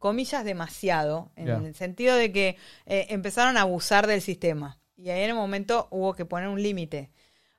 comillas, 0.03 0.45
demasiado, 0.45 1.31
en 1.37 1.49
el 1.49 1.75
sentido 1.75 2.15
de 2.17 2.31
que 2.33 2.57
eh, 2.85 3.07
empezaron 3.09 3.57
a 3.57 3.63
abusar 3.63 4.07
del 4.07 4.21
sistema. 4.21 4.79
Y 4.99 5.09
ahí 5.09 5.23
en 5.23 5.31
el 5.31 5.35
momento 5.37 5.89
hubo 5.91 6.13
que 6.15 6.27
poner 6.27 6.49
un 6.51 6.63
límite. 6.63 7.11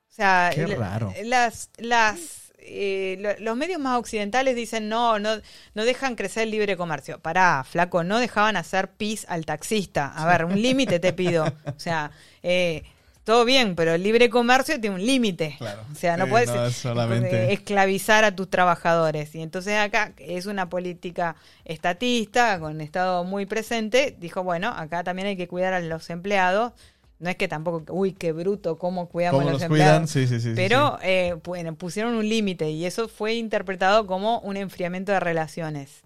O 0.08 0.14
sea, 0.14 0.52
Qué 0.54 0.64
raro. 0.66 1.12
las, 1.24 1.70
las, 1.78 2.52
eh, 2.58 3.16
lo- 3.18 3.36
los 3.44 3.56
medios 3.56 3.80
más 3.80 3.98
occidentales 3.98 4.54
dicen 4.54 4.88
no, 4.88 5.18
no, 5.18 5.40
no 5.74 5.84
dejan 5.84 6.14
crecer 6.14 6.44
el 6.44 6.52
libre 6.52 6.76
comercio. 6.76 7.18
Pará, 7.18 7.64
flaco, 7.68 8.04
no 8.04 8.20
dejaban 8.20 8.56
hacer 8.56 8.92
pis 8.92 9.26
al 9.28 9.44
taxista. 9.44 10.12
A 10.14 10.24
ver, 10.26 10.44
un 10.44 10.62
límite 10.62 11.00
te 11.00 11.12
pido. 11.12 11.44
O 11.76 11.80
sea, 11.80 12.12
eh, 12.42 12.84
todo 13.24 13.44
bien, 13.46 13.74
pero 13.74 13.94
el 13.94 14.02
libre 14.02 14.28
comercio 14.30 14.78
tiene 14.80 14.96
un 14.96 15.04
límite. 15.04 15.56
Claro. 15.58 15.82
O 15.90 15.94
sea, 15.94 16.16
no 16.16 16.26
Sí, 16.26 16.30
puedes 16.30 16.54
no, 16.54 16.66
es 16.66 16.76
solamente- 16.76 17.52
esclavizar 17.52 18.22
a 18.24 18.36
tus 18.36 18.48
trabajadores. 18.50 19.34
Y 19.34 19.40
entonces 19.42 19.78
acá 19.78 20.12
es 20.18 20.46
una 20.46 20.68
política 20.68 21.34
estatista, 21.64 22.58
con 22.60 22.80
Estado 22.80 23.24
muy 23.24 23.46
presente. 23.46 24.14
Dijo, 24.18 24.42
bueno, 24.42 24.68
acá 24.76 25.02
también 25.04 25.28
hay 25.28 25.36
que 25.36 25.48
cuidar 25.48 25.72
a 25.72 25.80
los 25.80 26.08
empleados. 26.10 26.72
No 27.18 27.30
es 27.30 27.36
que 27.36 27.48
tampoco, 27.48 27.92
uy, 27.94 28.12
qué 28.12 28.32
bruto, 28.32 28.76
cómo 28.76 29.08
cuidamos 29.08 29.38
¿Cómo 29.40 29.48
a 29.48 29.52
los 29.52 29.60
los 29.62 29.70
empleados. 29.70 29.94
cuidan? 30.00 30.08
Sí, 30.08 30.26
sí, 30.26 30.40
sí. 30.40 30.50
sí, 30.50 30.52
Pero 30.54 30.98
eh, 31.02 31.36
bueno, 31.44 31.74
pusieron 31.74 32.14
un 32.14 32.28
límite 32.28 32.70
y 32.70 32.84
eso 32.84 33.08
fue 33.08 33.34
interpretado 33.34 34.06
como 34.06 34.40
un 34.40 34.56
enfriamiento 34.56 35.12
de 35.12 35.20
relaciones. 35.20 36.02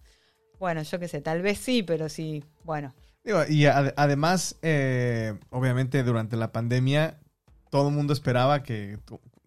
Bueno, 0.61 0.83
yo 0.83 0.98
qué 0.98 1.09
sé, 1.09 1.20
tal 1.20 1.40
vez 1.42 1.59
sí, 1.59 1.83
pero 1.83 2.09
sí, 2.09 2.44
bueno. 2.64 2.94
Y 3.49 3.64
ade- 3.64 3.95
además, 3.97 4.57
eh, 4.62 5.35
obviamente 5.51 6.03
durante 6.03 6.37
la 6.37 6.51
pandemia, 6.53 7.19
todo 7.71 7.88
el 7.88 7.95
mundo 7.95 8.12
esperaba 8.12 8.62
que, 8.62 8.99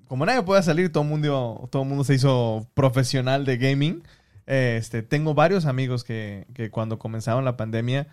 como 0.08 0.26
nadie 0.26 0.44
pueda 0.44 0.62
salir, 0.62 0.92
todo 0.92 1.04
el 1.04 1.10
mundo, 1.10 1.68
todo 1.72 1.84
mundo 1.86 2.04
se 2.04 2.14
hizo 2.16 2.68
profesional 2.74 3.46
de 3.46 3.58
gaming. 3.58 4.04
Eh, 4.48 4.78
este, 4.80 5.02
tengo 5.02 5.34
varios 5.34 5.66
amigos 5.66 6.04
que, 6.04 6.46
que 6.54 6.70
cuando 6.70 7.00
comenzaron 7.00 7.46
la 7.46 7.58
pandemia 7.58 8.08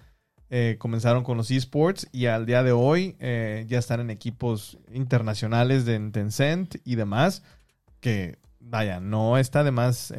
eh, 0.50 0.76
comenzaron 0.78 1.24
con 1.24 1.36
los 1.36 1.50
esports 1.50 2.08
y 2.12 2.26
al 2.26 2.46
día 2.46 2.62
de 2.62 2.72
hoy 2.72 3.16
eh, 3.20 3.64
ya 3.68 3.78
están 3.78 4.00
en 4.00 4.10
equipos 4.10 4.78
internacionales 4.92 5.84
de 5.84 5.98
Tencent 6.10 6.76
y 6.84 6.94
demás. 6.94 7.42
Que, 8.00 8.38
vaya, 8.60 9.00
no 9.00 9.36
está 9.36 9.64
de 9.64 9.72
más 9.72 10.12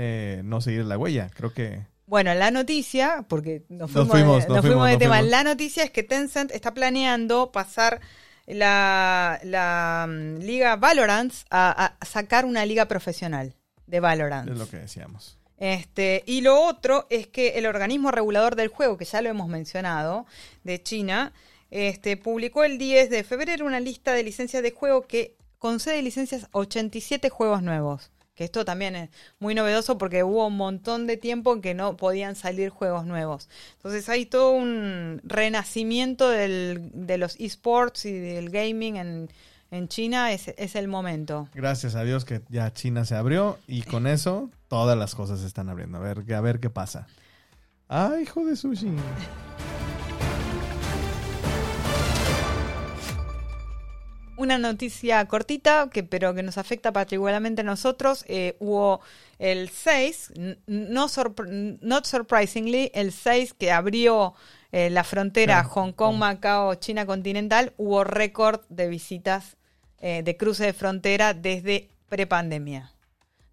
no 0.43 0.61
seguir 0.61 0.85
la 0.85 0.97
huella. 0.97 1.29
Creo 1.33 1.53
que... 1.53 1.88
Bueno, 2.09 2.33
la 2.33 2.49
noticia, 2.49 3.23
porque 3.27 3.63
nos 3.69 3.91
Nos 3.91 4.07
fuimos, 4.07 4.43
de, 4.43 4.47
nos 4.47 4.55
nos 4.57 4.61
fuimos 4.61 4.61
fuimos, 4.61 4.87
de 4.87 4.93
nos 4.93 4.99
tema, 4.99 5.21
la 5.21 5.43
noticia 5.43 5.83
es 5.83 5.91
que 5.91 6.01
Tencent 6.01 6.49
está 6.51 6.73
planeando 6.73 7.51
pasar 7.51 8.01
la, 8.47 9.39
la 9.43 10.07
mm, 10.09 10.39
liga 10.39 10.75
Valorant 10.75 11.31
a, 11.51 11.93
a 11.99 12.05
sacar 12.05 12.45
una 12.45 12.65
liga 12.65 12.87
profesional 12.87 13.53
de 13.85 13.99
Valorant. 13.99 14.49
Es 14.49 14.57
lo 14.57 14.67
que 14.67 14.77
decíamos. 14.77 15.37
Este, 15.59 16.23
y 16.25 16.41
lo 16.41 16.59
otro 16.59 17.05
es 17.11 17.27
que 17.27 17.59
el 17.59 17.67
organismo 17.67 18.09
regulador 18.09 18.55
del 18.55 18.69
juego, 18.69 18.97
que 18.97 19.05
ya 19.05 19.21
lo 19.21 19.29
hemos 19.29 19.47
mencionado, 19.47 20.25
de 20.63 20.81
China, 20.81 21.31
este, 21.69 22.17
publicó 22.17 22.63
el 22.63 22.79
10 22.79 23.11
de 23.11 23.23
febrero 23.23 23.67
una 23.67 23.79
lista 23.79 24.13
de 24.13 24.23
licencias 24.23 24.63
de 24.63 24.71
juego 24.71 25.03
que 25.03 25.35
concede 25.59 26.01
licencias 26.01 26.45
a 26.45 26.49
87 26.53 27.29
juegos 27.29 27.61
nuevos. 27.61 28.11
Que 28.39 28.45
esto 28.45 28.63
también 28.63 28.95
es 28.95 29.09
muy 29.39 29.53
novedoso 29.53 29.97
porque 29.97 30.23
hubo 30.23 30.47
un 30.47 30.55
montón 30.55 31.07
de 31.07 31.17
tiempo 31.17 31.53
en 31.53 31.61
que 31.61 31.73
no 31.73 31.97
podían 31.97 32.37
salir 32.37 32.69
juegos 32.69 33.05
nuevos. 33.05 33.49
Entonces 33.73 34.07
hay 34.07 34.25
todo 34.25 34.51
un 34.51 35.19
renacimiento 35.25 36.29
del, 36.29 36.89
de 36.93 37.17
los 37.17 37.35
esports 37.37 38.05
y 38.05 38.13
del 38.13 38.49
gaming 38.49 38.95
en, 38.95 39.29
en 39.71 39.89
China. 39.89 40.31
Es, 40.31 40.47
es 40.55 40.77
el 40.77 40.87
momento. 40.87 41.49
Gracias 41.53 41.95
a 41.95 42.05
Dios 42.05 42.23
que 42.23 42.41
ya 42.47 42.71
China 42.71 43.03
se 43.03 43.15
abrió 43.15 43.59
y 43.67 43.81
con 43.81 44.07
eso 44.07 44.49
todas 44.69 44.97
las 44.97 45.15
cosas 45.15 45.41
se 45.41 45.45
están 45.45 45.67
abriendo. 45.67 45.97
A 45.97 45.99
ver, 45.99 46.33
a 46.33 46.39
ver 46.39 46.61
qué 46.61 46.69
pasa. 46.69 47.07
¡Ay, 47.89 48.23
hijo 48.23 48.45
de 48.45 48.55
sushi! 48.55 48.87
Una 54.39 54.57
noticia 54.57 55.25
cortita, 55.25 55.89
que, 55.91 56.03
pero 56.03 56.33
que 56.33 56.43
nos 56.43 56.57
afecta 56.57 56.93
particularmente 56.93 57.59
a 57.61 57.65
nosotros. 57.65 58.23
Eh, 58.27 58.55
hubo 58.59 59.01
el 59.37 59.67
6, 59.69 60.31
n- 60.35 60.57
no 60.67 61.07
sorpr- 61.09 61.77
not 61.81 62.05
surprisingly, 62.05 62.89
el 62.93 63.11
6 63.11 63.53
que 63.53 63.71
abrió 63.71 64.33
eh, 64.71 64.89
la 64.89 65.03
frontera. 65.03 65.63
Hong 65.65 65.91
Kong, 65.91 66.15
Macao, 66.17 66.75
China 66.75 67.05
continental, 67.05 67.73
hubo 67.77 68.05
récord 68.05 68.61
de 68.69 68.87
visitas 68.87 69.57
eh, 69.99 70.21
de 70.23 70.37
cruce 70.37 70.63
de 70.63 70.71
frontera 70.73 71.33
desde 71.33 71.89
prepandemia. 72.07 72.93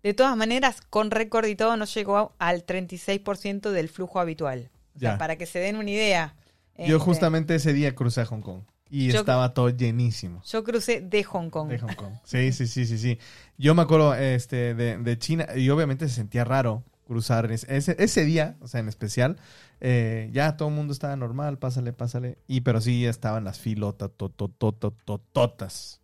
De 0.05 0.15
todas 0.15 0.37
maneras, 0.37 0.83
con 0.89 1.11
récord 1.11 1.47
y 1.47 1.57
todo, 1.57 1.77
no 1.77 1.85
llegó 1.87 2.37
al 2.39 2.65
36% 2.65 3.71
del 3.73 3.89
flujo 3.89 4.21
habitual. 4.21 4.71
O 4.95 4.99
sea, 5.01 5.13
Ya. 5.15 5.19
para 5.19 5.35
que 5.37 5.47
se 5.47 5.59
den 5.59 5.77
una 5.77 5.91
idea. 5.91 6.37
Yo 6.79 6.85
este, 6.85 6.99
justamente 6.99 7.55
ese 7.57 7.73
día 7.73 7.95
crucé 7.97 8.21
a 8.21 8.27
Hong 8.27 8.41
Kong 8.43 8.61
y 8.91 9.11
Yo- 9.11 9.21
estaba 9.21 9.53
todo 9.55 9.71
llenísimo. 9.71 10.43
Yo 10.45 10.63
crucé 10.65 11.01
de 11.01 11.25
Hong 11.25 11.51
Kong. 11.51 11.69
De 11.69 11.79
Hong 11.79 11.95
Kong. 11.95 12.13
Sí, 12.25 12.53
sí, 12.53 12.67
sí, 12.67 12.87
sí, 12.87 12.99
sí. 12.99 13.19
Yo 13.59 13.75
me 13.75 13.83
acuerdo 13.83 14.15
este, 14.15 14.75
de, 14.75 14.99
de 14.99 15.19
China 15.19 15.47
y 15.57 15.69
obviamente 15.71 16.09
se 16.09 16.15
sentía 16.15 16.45
raro 16.45 16.85
cruzar 17.07 17.51
ese, 17.53 17.67
ese, 17.99 18.25
día, 18.25 18.57
o 18.61 18.67
sea, 18.69 18.81
en 18.81 18.89
especial. 18.89 19.37
eh, 19.81 20.29
ya 20.33 20.57
todo 20.57 20.69
el 20.71 20.75
mundo 20.75 20.93
estaba 20.93 21.15
normal, 21.17 21.59
pásale, 21.59 21.93
pásale. 21.93 22.39
Y 22.49 22.63
pero 22.63 22.81
sí 22.81 23.07
estaban 23.07 23.45
las 23.45 23.59
filotas, 23.61 24.11
totototototas. 24.17 26.01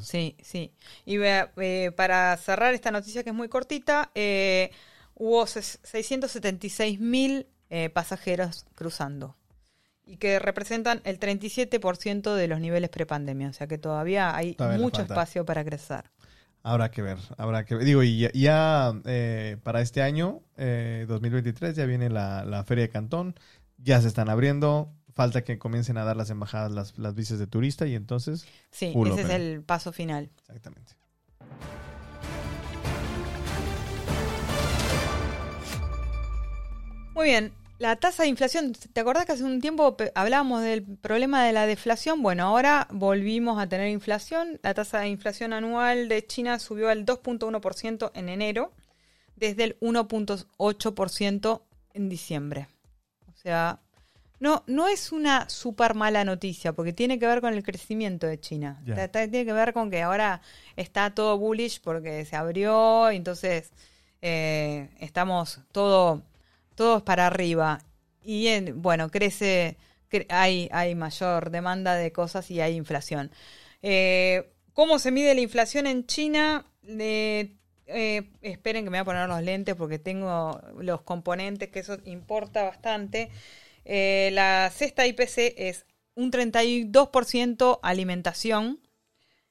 Sí, 0.00 0.36
sí. 0.42 0.72
Y 1.04 1.18
vea, 1.18 1.52
eh, 1.58 1.92
para 1.94 2.34
cerrar 2.38 2.72
esta 2.72 2.90
noticia 2.90 3.22
que 3.24 3.30
es 3.30 3.36
muy 3.36 3.48
cortita, 3.48 4.10
eh, 4.14 4.70
hubo 5.14 5.44
ses- 5.46 5.80
676 5.82 6.98
mil 6.98 7.46
eh, 7.68 7.90
pasajeros 7.90 8.64
cruzando 8.74 9.36
y 10.04 10.16
que 10.16 10.38
representan 10.38 11.00
el 11.04 11.18
37% 11.18 12.34
de 12.34 12.48
los 12.48 12.60
niveles 12.60 12.90
prepandemia. 12.90 13.48
O 13.48 13.52
sea 13.52 13.66
que 13.66 13.78
todavía 13.78 14.34
hay 14.34 14.54
Todavía 14.54 14.78
mucho 14.78 15.02
espacio 15.02 15.44
para 15.44 15.64
crecer. 15.64 16.10
Habrá 16.64 16.90
que 16.90 17.02
ver, 17.02 17.18
habrá 17.38 17.64
que 17.64 17.74
ver. 17.74 17.84
Digo, 17.84 18.02
y 18.04 18.18
ya, 18.20 18.30
ya, 18.32 18.92
eh, 19.04 19.56
para 19.64 19.80
este 19.80 20.00
año, 20.02 20.42
eh, 20.56 21.06
2023, 21.08 21.74
ya 21.74 21.86
viene 21.86 22.08
la, 22.08 22.44
la 22.44 22.62
Feria 22.62 22.82
de 22.82 22.90
Cantón, 22.90 23.34
ya 23.78 24.00
se 24.00 24.06
están 24.06 24.28
abriendo, 24.28 24.92
falta 25.14 25.42
que 25.42 25.58
comiencen 25.58 25.98
a 25.98 26.04
dar 26.04 26.16
las 26.16 26.30
embajadas 26.30 26.70
las, 26.70 26.98
las 26.98 27.14
visas 27.16 27.40
de 27.40 27.48
turista 27.48 27.86
y 27.86 27.96
entonces, 27.96 28.46
Sí, 28.70 28.92
Culo, 28.92 29.14
ese 29.14 29.22
es 29.22 29.30
el 29.30 29.62
paso 29.62 29.90
final. 29.92 30.30
exactamente. 30.38 30.94
Muy 37.14 37.26
bien. 37.26 37.52
La 37.82 37.96
tasa 37.96 38.22
de 38.22 38.28
inflación, 38.28 38.74
¿te 38.74 39.00
acordás 39.00 39.26
que 39.26 39.32
hace 39.32 39.42
un 39.42 39.60
tiempo 39.60 39.96
hablábamos 40.14 40.62
del 40.62 40.84
problema 40.84 41.44
de 41.44 41.52
la 41.52 41.66
deflación? 41.66 42.22
Bueno, 42.22 42.44
ahora 42.44 42.86
volvimos 42.92 43.60
a 43.60 43.68
tener 43.68 43.88
inflación. 43.88 44.60
La 44.62 44.72
tasa 44.72 45.00
de 45.00 45.08
inflación 45.08 45.52
anual 45.52 46.08
de 46.08 46.24
China 46.24 46.60
subió 46.60 46.90
al 46.90 47.04
2.1% 47.04 48.12
en 48.14 48.28
enero, 48.28 48.70
desde 49.34 49.64
el 49.64 49.80
1.8% 49.80 51.62
en 51.94 52.08
diciembre. 52.08 52.68
O 53.26 53.36
sea, 53.36 53.80
no, 54.38 54.62
no 54.68 54.86
es 54.86 55.10
una 55.10 55.48
súper 55.48 55.96
mala 55.96 56.24
noticia, 56.24 56.72
porque 56.74 56.92
tiene 56.92 57.18
que 57.18 57.26
ver 57.26 57.40
con 57.40 57.52
el 57.52 57.64
crecimiento 57.64 58.28
de 58.28 58.38
China. 58.38 58.80
Tiene 58.84 59.44
que 59.44 59.52
ver 59.52 59.72
con 59.72 59.90
que 59.90 60.02
ahora 60.02 60.40
está 60.76 61.12
todo 61.16 61.36
bullish 61.36 61.80
porque 61.80 62.24
se 62.26 62.36
abrió, 62.36 63.10
entonces 63.10 63.72
eh, 64.20 64.88
estamos 65.00 65.58
todo 65.72 66.22
todos 66.74 67.02
para 67.02 67.26
arriba. 67.26 67.80
Y 68.22 68.48
en- 68.48 68.82
bueno, 68.82 69.10
crece, 69.10 69.76
cre- 70.10 70.26
hay, 70.28 70.68
hay 70.72 70.94
mayor 70.94 71.50
demanda 71.50 71.94
de 71.96 72.12
cosas 72.12 72.50
y 72.50 72.60
hay 72.60 72.76
inflación. 72.76 73.30
Eh, 73.82 74.50
¿Cómo 74.72 74.98
se 74.98 75.10
mide 75.10 75.34
la 75.34 75.40
inflación 75.40 75.86
en 75.86 76.06
China? 76.06 76.66
Eh, 77.86 78.30
esperen 78.40 78.84
que 78.84 78.90
me 78.90 78.98
voy 78.98 79.02
a 79.02 79.04
poner 79.04 79.28
los 79.28 79.42
lentes 79.42 79.74
porque 79.74 79.98
tengo 79.98 80.60
los 80.78 81.02
componentes, 81.02 81.68
que 81.68 81.80
eso 81.80 81.98
importa 82.04 82.62
bastante. 82.62 83.30
Eh, 83.84 84.30
la 84.32 84.70
cesta 84.74 85.06
IPC 85.06 85.54
es 85.58 85.84
un 86.14 86.30
32% 86.30 87.80
alimentación, 87.82 88.80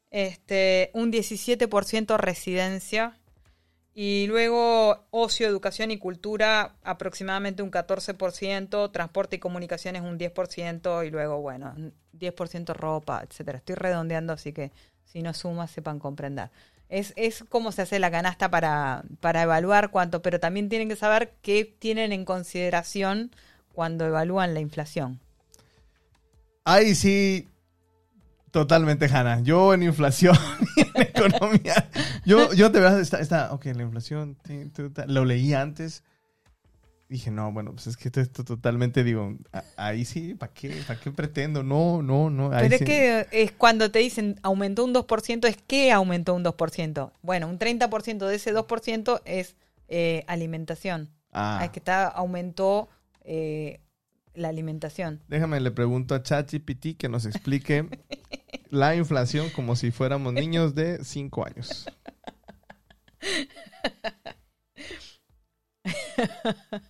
este, 0.10 0.92
un 0.94 1.12
17% 1.12 2.18
residencia, 2.18 3.20
y 3.94 4.26
luego 4.28 5.06
ocio, 5.12 5.48
educación 5.48 5.92
y 5.92 5.98
cultura 5.98 6.76
aproximadamente 6.84 7.62
un 7.62 7.72
14%, 7.72 8.92
transporte 8.92 9.36
y 9.36 9.40
comunicaciones 9.40 10.02
un 10.02 10.18
10% 10.18 11.06
y 11.06 11.10
luego, 11.10 11.42
bueno, 11.42 11.76
10% 12.18 12.74
ropa, 12.74 13.22
etcétera. 13.28 13.58
Estoy 13.58 13.76
redondeando, 13.76 14.32
así 14.34 14.54
que 14.54 14.72
si 15.04 15.22
no 15.22 15.34
sumas, 15.34 15.72
sepan 15.72 16.00
comprender. 16.00 16.50
Es, 16.88 17.14
es 17.16 17.44
cómo 17.50 17.72
se 17.72 17.82
hace 17.82 18.00
la 18.00 18.12
canasta 18.12 18.50
para, 18.50 19.04
para 19.20 19.44
evaluar 19.44 19.92
cuánto, 19.92 20.22
pero 20.22 20.40
también 20.40 20.70
tienen 20.70 20.88
que 20.88 20.96
saber 20.96 21.34
qué 21.42 21.66
tienen 21.66 22.14
en 22.14 22.26
consideración 22.26 23.32
cuando 23.74 24.06
evalúan 24.06 24.54
la 24.54 24.60
inflación. 24.62 25.20
Ahí 26.64 26.96
sí, 26.96 27.48
totalmente, 28.52 29.06
Hanna. 29.06 29.42
Yo 29.42 29.74
en 29.74 29.84
inflación 29.84 30.38
economía. 31.26 31.90
Yo, 32.26 32.54
yo 32.54 32.70
de 32.70 32.80
verdad, 32.80 33.00
está, 33.00 33.20
está, 33.20 33.54
ok, 33.54 33.66
la 33.76 33.84
inflación, 33.84 34.38
lo 35.08 35.26
leí 35.26 35.54
antes. 35.54 36.04
Dije, 37.10 37.30
no, 37.30 37.52
bueno, 37.52 37.74
pues 37.74 37.88
es 37.88 37.98
que 37.98 38.08
esto, 38.08 38.22
esto 38.22 38.46
totalmente, 38.46 39.04
digo, 39.04 39.36
ahí 39.76 40.06
sí, 40.06 40.34
¿para 40.34 40.54
qué? 40.54 40.82
¿Para 40.88 40.98
qué 40.98 41.12
pretendo? 41.12 41.62
No, 41.62 42.02
no, 42.02 42.30
no. 42.30 42.54
ahí 42.54 42.70
Pero 42.70 42.76
es 42.76 42.80
sí. 42.80 42.86
que 42.86 43.28
es 43.32 43.52
cuando 43.52 43.92
te 43.92 44.00
dicen 44.00 44.40
aumentó 44.44 44.86
un 44.86 44.94
2%, 44.94 45.46
es 45.46 45.58
que 45.58 45.92
aumentó 45.92 46.34
un 46.34 46.46
2%. 46.46 47.12
Bueno, 47.22 47.50
un 47.50 47.60
30% 47.60 48.28
de 48.28 48.36
ese 48.36 48.54
2% 48.56 49.22
es 49.26 49.58
eh, 49.90 50.24
alimentación. 50.28 51.10
Ah, 51.34 51.62
Es 51.66 51.72
que 51.72 51.80
está, 51.80 52.08
aumentó 52.08 52.88
eh, 53.26 53.82
la 54.34 54.48
alimentación. 54.48 55.22
déjame, 55.28 55.60
le 55.60 55.72
pregunto 55.72 56.16
a 56.16 56.24
ChatGPT 56.24 56.98
que 56.98 57.10
nos 57.10 57.26
explique 57.26 57.90
la 58.72 58.96
inflación 58.96 59.50
como 59.52 59.76
si 59.76 59.92
fuéramos 59.92 60.34
niños 60.34 60.74
de 60.74 61.04
5 61.04 61.46
años. 61.46 61.86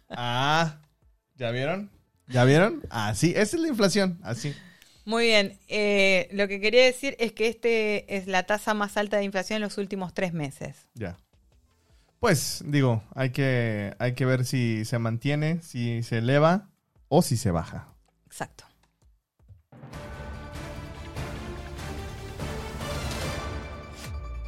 Ah, 0.10 0.82
¿ya 1.36 1.52
vieron? 1.52 1.90
¿Ya 2.28 2.46
vieron? 2.46 2.82
Así, 2.90 3.32
esa 3.32 3.58
es 3.58 3.62
la 3.62 3.68
inflación, 3.68 4.20
así. 4.24 4.54
Muy 5.06 5.26
bien. 5.26 5.60
eh, 5.68 6.30
lo 6.32 6.48
que 6.48 6.62
quería 6.62 6.86
decir 6.86 7.16
es 7.20 7.34
que 7.34 7.48
este 7.48 8.16
es 8.16 8.28
la 8.28 8.44
tasa 8.44 8.74
más 8.74 8.98
alta 8.98 9.18
de 9.18 9.24
inflación 9.24 9.58
en 9.58 9.64
los 9.64 9.78
últimos 9.78 10.14
tres 10.14 10.34
meses. 10.34 10.88
Ya. 10.94 11.18
Pues, 12.20 12.64
digo, 12.68 13.04
hay 13.16 13.32
que, 13.32 13.96
hay 13.98 14.14
que 14.14 14.26
ver 14.26 14.46
si 14.46 14.86
se 14.86 15.00
mantiene, 15.00 15.62
si 15.64 16.04
se 16.04 16.20
eleva 16.20 16.70
o 17.08 17.22
si 17.24 17.36
se 17.36 17.50
baja. 17.50 17.88
Exacto. 18.28 18.66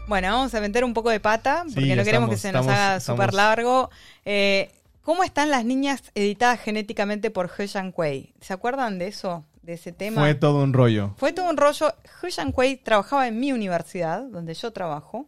Bueno, 0.08 0.28
vamos 0.32 0.54
a 0.54 0.62
meter 0.62 0.84
un 0.84 0.94
poco 0.94 1.10
de 1.10 1.20
pata, 1.20 1.64
Sí, 1.68 1.76
porque 1.76 1.96
no 1.96 2.04
queremos 2.04 2.30
que 2.30 2.38
se 2.38 2.52
nos 2.52 2.62
estamos- 2.62 2.80
haga 2.80 3.00
súper 3.00 3.34
largo. 3.34 3.90
Eh, 4.26 4.72
¿Cómo 5.02 5.24
están 5.24 5.50
las 5.50 5.66
niñas 5.66 6.02
editadas 6.16 6.60
genéticamente 6.62 7.30
por 7.30 7.50
He 7.58 7.68
Jiankui? 7.68 8.34
¿Se 8.42 8.54
acuerdan 8.54 9.00
de 9.00 9.08
eso? 9.08 9.44
De 9.62 9.74
ese 9.74 9.92
tema. 9.94 10.22
Fue 10.22 10.36
todo 10.36 10.62
un 10.62 10.74
rollo. 10.74 11.14
Fue 11.18 11.32
todo 11.32 11.50
un 11.50 11.56
rollo. 11.58 11.94
He 12.22 12.32
Jiankui 12.32 12.78
trabajaba 12.78 13.28
en 13.28 13.40
mi 13.40 13.52
universidad, 13.54 14.24
donde 14.24 14.54
yo 14.54 14.72
trabajo, 14.72 15.28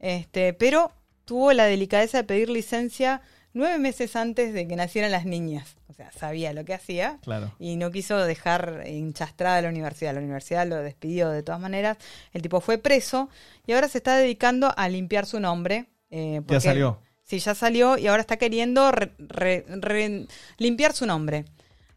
este, 0.00 0.52
pero 0.54 0.90
tuvo 1.24 1.52
la 1.52 1.64
delicadeza 1.64 2.18
de 2.18 2.24
pedir 2.24 2.48
licencia 2.50 3.20
nueve 3.56 3.78
meses 3.78 4.14
antes 4.16 4.52
de 4.54 4.68
que 4.68 4.76
nacieran 4.76 5.10
las 5.10 5.24
niñas. 5.24 5.76
O 5.88 5.92
sea, 5.92 6.12
sabía 6.12 6.52
lo 6.52 6.64
que 6.64 6.74
hacía 6.74 7.18
Claro. 7.22 7.52
y 7.58 7.76
no 7.76 7.90
quiso 7.90 8.18
dejar 8.18 8.82
enchastrada 8.84 9.62
la 9.62 9.68
universidad. 9.70 10.12
La 10.14 10.20
universidad 10.20 10.66
lo 10.66 10.76
despidió 10.76 11.30
de 11.30 11.42
todas 11.42 11.60
maneras. 11.60 11.96
El 12.32 12.42
tipo 12.42 12.60
fue 12.60 12.78
preso 12.78 13.28
y 13.66 13.72
ahora 13.72 13.88
se 13.88 13.98
está 13.98 14.16
dedicando 14.16 14.72
a 14.76 14.88
limpiar 14.88 15.26
su 15.26 15.40
nombre. 15.40 15.86
eh, 16.10 16.40
Ya 16.46 16.60
salió. 16.60 17.00
Sí, 17.24 17.38
ya 17.40 17.54
salió 17.56 17.98
y 17.98 18.06
ahora 18.06 18.20
está 18.20 18.36
queriendo 18.36 18.92
re- 18.92 19.12
re- 19.18 19.64
re- 19.68 20.26
limpiar 20.58 20.92
su 20.92 21.06
nombre. 21.06 21.44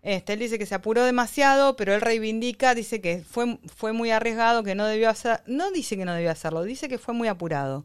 Este, 0.02 0.34
él 0.34 0.40
dice 0.40 0.58
que 0.58 0.66
se 0.66 0.74
apuró 0.76 1.04
demasiado, 1.04 1.76
pero 1.76 1.94
él 1.94 2.00
reivindica, 2.02 2.74
dice 2.74 3.02
que 3.02 3.22
fue, 3.30 3.60
fue 3.76 3.92
muy 3.92 4.12
arriesgado, 4.12 4.64
que 4.64 4.74
no 4.74 4.86
debió 4.88 5.10
hacer, 5.10 5.42
no 5.46 5.72
dice 5.72 5.98
que 5.98 6.06
no 6.06 6.14
debió 6.14 6.32
hacerlo, 6.32 6.64
dice 6.64 6.88
que 6.88 6.98
fue 6.98 7.14
muy 7.14 7.28
apurado. 7.28 7.84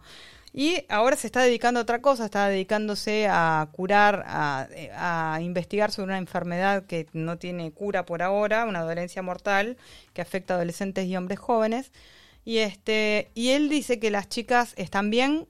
Y 0.57 0.85
ahora 0.88 1.17
se 1.17 1.27
está 1.27 1.43
dedicando 1.43 1.81
a 1.81 1.83
otra 1.83 2.01
cosa, 2.01 2.27
está 2.27 2.49
dedicándose 2.49 3.27
a 3.29 3.69
curar, 3.73 4.23
a, 4.25 5.38
investigar 5.43 5.90
sobre 5.90 6.11
una 6.11 6.19
enfermedad 6.19 6.87
que 6.87 7.09
no 7.12 7.38
tiene 7.38 7.73
cura 7.73 8.07
por 8.07 8.23
ahora, 8.23 8.64
una 8.64 8.83
dolencia 8.83 9.21
mortal 9.21 9.77
que 10.12 10.23
afecta 10.23 10.55
a 10.55 10.59
adolescentes 10.59 11.07
y 11.07 11.17
hombres 11.17 11.40
jóvenes. 11.40 11.90
Y 12.45 12.59
este, 12.59 13.33
y 13.35 13.49
él 13.51 13.69
dice 13.69 13.99
que 13.99 14.12
las 14.12 14.29
chicas 14.29 14.75
están 14.77 15.11
bien, 15.11 15.49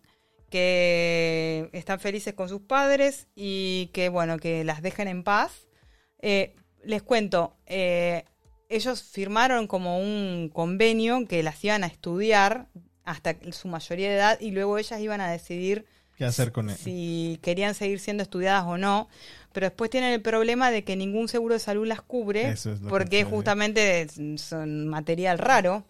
que 0.48 1.68
están 1.74 2.00
felices 2.00 2.32
con 2.32 2.48
sus 2.48 2.62
padres 2.62 3.26
y 3.36 3.90
que 3.92 4.08
bueno, 4.08 4.38
que 4.38 4.64
las 4.64 4.80
dejen 4.80 5.08
en 5.08 5.22
paz. 5.22 5.68
Eh, 6.20 6.56
les 6.82 7.02
cuento, 7.02 7.58
eh, 7.66 8.24
ellos 8.70 9.02
firmaron 9.02 9.66
como 9.66 9.98
un 9.98 10.48
convenio 10.50 11.26
que 11.28 11.42
las 11.42 11.62
iban 11.62 11.84
a 11.84 11.88
estudiar 11.88 12.68
hasta 13.04 13.36
su 13.52 13.68
mayoría 13.68 14.08
de 14.08 14.16
edad 14.16 14.40
y 14.40 14.50
luego 14.50 14.78
ellas 14.78 15.00
iban 15.00 15.20
a 15.20 15.30
decidir 15.30 15.86
¿Qué 16.16 16.24
hacer 16.24 16.52
con 16.52 16.70
él? 16.70 16.76
si 16.76 17.38
querían 17.42 17.74
seguir 17.74 17.98
siendo 17.98 18.22
estudiadas 18.22 18.64
o 18.66 18.78
no. 18.78 19.08
Pero 19.52 19.66
después 19.66 19.90
tienen 19.90 20.12
el 20.12 20.20
problema 20.20 20.70
de 20.70 20.82
que 20.82 20.96
ningún 20.96 21.28
seguro 21.28 21.54
de 21.54 21.60
salud 21.60 21.86
las 21.86 22.02
cubre 22.02 22.48
es 22.50 22.64
que 22.64 22.76
porque 22.88 23.24
justamente 23.24 24.08
son 24.36 24.88
material 24.88 25.38
raro 25.38 25.84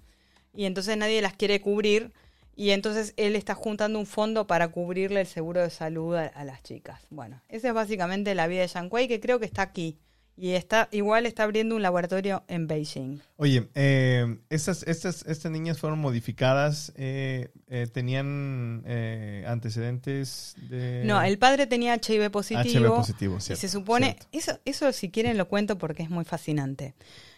y 0.52 0.66
entonces 0.66 0.96
nadie 0.96 1.22
las 1.22 1.34
quiere 1.34 1.60
cubrir 1.60 2.12
y 2.56 2.70
entonces 2.70 3.14
él 3.16 3.34
está 3.36 3.54
juntando 3.54 3.98
un 3.98 4.06
fondo 4.06 4.46
para 4.46 4.68
cubrirle 4.68 5.22
el 5.22 5.26
seguro 5.26 5.62
de 5.62 5.70
salud 5.70 6.14
a, 6.14 6.26
a 6.26 6.44
las 6.44 6.62
chicas. 6.62 7.00
Bueno, 7.10 7.40
esa 7.48 7.68
es 7.68 7.74
básicamente 7.74 8.34
la 8.34 8.46
vida 8.46 8.60
de 8.60 8.68
Yang 8.68 8.88
Kuei 8.90 9.08
que 9.08 9.18
creo 9.20 9.38
que 9.40 9.46
está 9.46 9.62
aquí 9.62 9.98
y 10.36 10.50
está 10.52 10.88
igual 10.90 11.26
está 11.26 11.44
abriendo 11.44 11.76
un 11.76 11.82
laboratorio 11.82 12.44
en 12.48 12.66
Beijing. 12.66 13.20
Oye, 13.36 13.68
eh, 13.74 14.38
estas, 14.50 14.82
estas, 14.84 15.24
estas 15.26 15.52
niñas 15.52 15.78
fueron 15.78 16.00
modificadas, 16.00 16.92
eh, 16.96 17.50
eh, 17.68 17.86
tenían 17.92 18.82
eh, 18.86 19.44
antecedentes 19.46 20.54
de... 20.68 21.02
No, 21.04 21.22
el 21.22 21.38
padre 21.38 21.66
tenía 21.66 21.94
HIV 21.94 22.30
positivo. 22.30 22.86
HIV 22.86 22.96
positivo, 22.96 23.36
y 23.36 23.40
cierto, 23.40 23.60
se 23.60 23.68
supone, 23.68 24.06
cierto. 24.06 24.26
eso, 24.32 24.60
eso 24.64 24.92
si 24.92 25.10
quieren 25.10 25.38
lo 25.38 25.48
cuento 25.48 25.78
porque 25.78 26.02
es 26.02 26.10
muy 26.10 26.24
fascinante. 26.24 26.94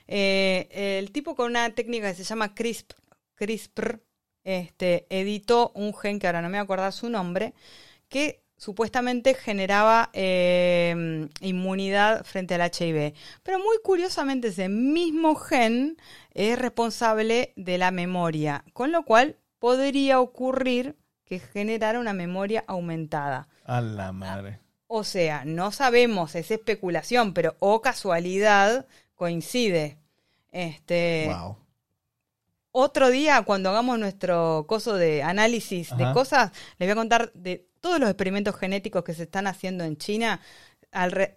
Eh, 0.08 0.98
el 0.98 1.10
tipo 1.10 1.34
con 1.34 1.50
una 1.50 1.68
técnica 1.70 2.08
que 2.08 2.16
se 2.16 2.24
llama 2.24 2.54
CRISP, 2.54 2.92
CRISPR, 3.34 4.00
este, 4.44 5.06
editó 5.10 5.72
un 5.74 5.92
gen 5.92 6.18
que 6.18 6.28
ahora 6.28 6.40
no 6.40 6.48
me 6.48 6.52
voy 6.52 6.60
a 6.60 6.62
acordar 6.62 6.92
su 6.92 7.10
nombre, 7.10 7.52
que 8.08 8.45
supuestamente 8.56 9.34
generaba 9.34 10.10
eh, 10.12 11.28
inmunidad 11.40 12.24
frente 12.24 12.54
al 12.54 12.62
HIV. 12.62 13.14
Pero 13.42 13.58
muy 13.58 13.76
curiosamente 13.82 14.48
ese 14.48 14.68
mismo 14.68 15.34
gen 15.34 15.96
es 16.32 16.58
responsable 16.58 17.52
de 17.56 17.78
la 17.78 17.90
memoria, 17.90 18.64
con 18.72 18.92
lo 18.92 19.04
cual 19.04 19.36
podría 19.58 20.20
ocurrir 20.20 20.96
que 21.24 21.38
generara 21.38 21.98
una 21.98 22.12
memoria 22.12 22.64
aumentada. 22.66 23.48
A 23.64 23.80
la 23.80 24.12
madre. 24.12 24.60
O 24.86 25.02
sea, 25.02 25.44
no 25.44 25.72
sabemos, 25.72 26.34
es 26.36 26.50
especulación, 26.50 27.34
pero 27.34 27.56
o 27.58 27.82
casualidad 27.82 28.86
coincide. 29.16 29.98
Este, 30.52 31.28
wow. 31.28 31.56
Otro 32.78 33.08
día, 33.10 33.40
cuando 33.42 33.70
hagamos 33.70 33.98
nuestro 33.98 34.66
coso 34.68 34.96
de 34.96 35.22
análisis 35.22 35.96
de 35.96 36.12
cosas, 36.12 36.52
les 36.78 36.86
voy 36.86 36.92
a 36.92 36.96
contar 36.96 37.32
de 37.32 37.66
todos 37.80 37.98
los 37.98 38.10
experimentos 38.10 38.54
genéticos 38.56 39.02
que 39.02 39.14
se 39.14 39.22
están 39.22 39.46
haciendo 39.46 39.82
en 39.84 39.96
China. 39.96 40.40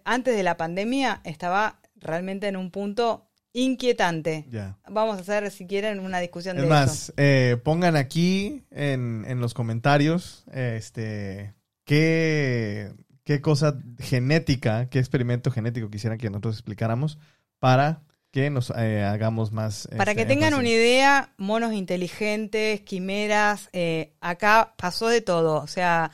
Antes 0.04 0.36
de 0.36 0.42
la 0.42 0.56
pandemia 0.58 1.22
estaba 1.24 1.80
realmente 1.96 2.46
en 2.48 2.56
un 2.56 2.70
punto 2.70 3.26
inquietante. 3.54 4.46
Vamos 4.88 5.16
a 5.16 5.20
hacer, 5.20 5.50
si 5.50 5.66
quieren, 5.66 6.00
una 6.00 6.20
discusión 6.20 6.56
Es 6.58 6.62
de 6.64 6.68
más, 6.68 7.02
eso. 7.04 7.12
eh, 7.16 7.56
pongan 7.64 7.96
aquí 7.96 8.64
en, 8.70 9.24
en 9.26 9.40
los 9.40 9.54
comentarios 9.54 10.44
este, 10.52 11.54
qué, 11.84 12.92
qué 13.24 13.40
cosa 13.40 13.78
genética, 13.98 14.90
qué 14.90 14.98
experimento 14.98 15.50
genético 15.50 15.90
quisieran 15.90 16.18
que 16.18 16.28
nosotros 16.28 16.56
explicáramos 16.56 17.18
para 17.58 18.02
que 18.30 18.50
nos 18.50 18.72
eh, 18.76 19.02
hagamos 19.02 19.52
más. 19.52 19.88
Para 19.96 20.12
este, 20.12 20.22
que 20.22 20.26
tengan 20.26 20.54
una 20.54 20.68
idea, 20.68 21.32
monos 21.36 21.72
inteligentes, 21.72 22.80
quimeras, 22.82 23.68
eh, 23.72 24.12
acá 24.20 24.74
pasó 24.76 25.08
de 25.08 25.20
todo. 25.20 25.62
O 25.62 25.66
sea, 25.66 26.12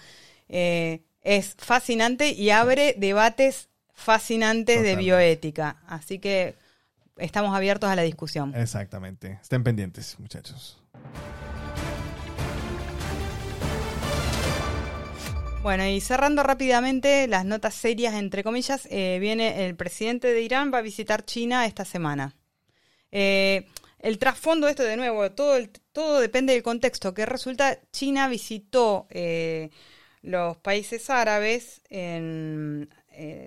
eh, 0.48 1.02
es 1.22 1.54
fascinante 1.58 2.30
y 2.30 2.50
abre 2.50 2.94
debates 2.96 3.68
fascinantes 3.92 4.82
de 4.82 4.96
bioética. 4.96 5.82
Así 5.86 6.18
que 6.18 6.54
estamos 7.16 7.54
abiertos 7.54 7.90
a 7.90 7.96
la 7.96 8.02
discusión. 8.02 8.54
Exactamente. 8.54 9.38
Estén 9.42 9.64
pendientes, 9.64 10.18
muchachos. 10.18 10.82
Bueno, 15.66 15.84
y 15.84 16.00
cerrando 16.00 16.44
rápidamente 16.44 17.26
las 17.26 17.44
notas 17.44 17.74
serias, 17.74 18.14
entre 18.14 18.44
comillas, 18.44 18.86
eh, 18.88 19.18
viene 19.20 19.66
el 19.66 19.74
presidente 19.74 20.32
de 20.32 20.40
Irán, 20.40 20.70
va 20.72 20.78
a 20.78 20.80
visitar 20.80 21.24
China 21.24 21.66
esta 21.66 21.84
semana. 21.84 22.36
Eh, 23.10 23.66
el 23.98 24.18
trasfondo 24.18 24.66
de 24.66 24.70
esto, 24.70 24.84
de 24.84 24.96
nuevo, 24.96 25.28
todo, 25.32 25.56
el- 25.56 25.70
todo 25.90 26.20
depende 26.20 26.52
del 26.52 26.62
contexto, 26.62 27.14
que 27.14 27.26
resulta, 27.26 27.80
China 27.90 28.28
visitó 28.28 29.08
eh, 29.10 29.70
los 30.22 30.56
países 30.58 31.10
árabes, 31.10 31.82
en 31.90 32.88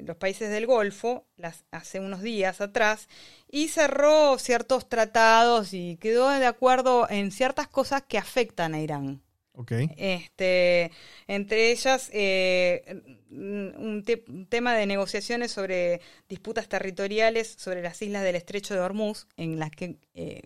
los 0.03 0.17
países 0.17 0.49
del 0.49 0.65
Golfo, 0.67 1.25
las, 1.37 1.63
hace 1.71 2.01
unos 2.01 2.21
días 2.21 2.59
atrás, 2.59 3.07
y 3.49 3.69
cerró 3.69 4.37
ciertos 4.39 4.89
tratados 4.89 5.73
y 5.73 5.95
quedó 6.01 6.27
de 6.27 6.45
acuerdo 6.45 7.09
en 7.09 7.31
ciertas 7.31 7.69
cosas 7.69 8.03
que 8.05 8.17
afectan 8.17 8.73
a 8.73 8.81
Irán. 8.81 9.21
Ok. 9.59 9.73
Este, 9.97 10.89
entre 11.27 11.71
ellas, 11.71 12.09
eh, 12.13 12.81
un, 13.29 14.03
te- 14.05 14.23
un 14.29 14.45
tema 14.45 14.73
de 14.73 14.85
negociaciones 14.85 15.51
sobre 15.51 15.99
disputas 16.29 16.69
territoriales 16.69 17.55
sobre 17.57 17.81
las 17.81 18.01
islas 18.01 18.23
del 18.23 18.35
Estrecho 18.37 18.73
de 18.73 18.79
Hormuz, 18.79 19.27
en 19.35 19.59
las 19.59 19.69
que 19.71 19.97
eh, 20.13 20.43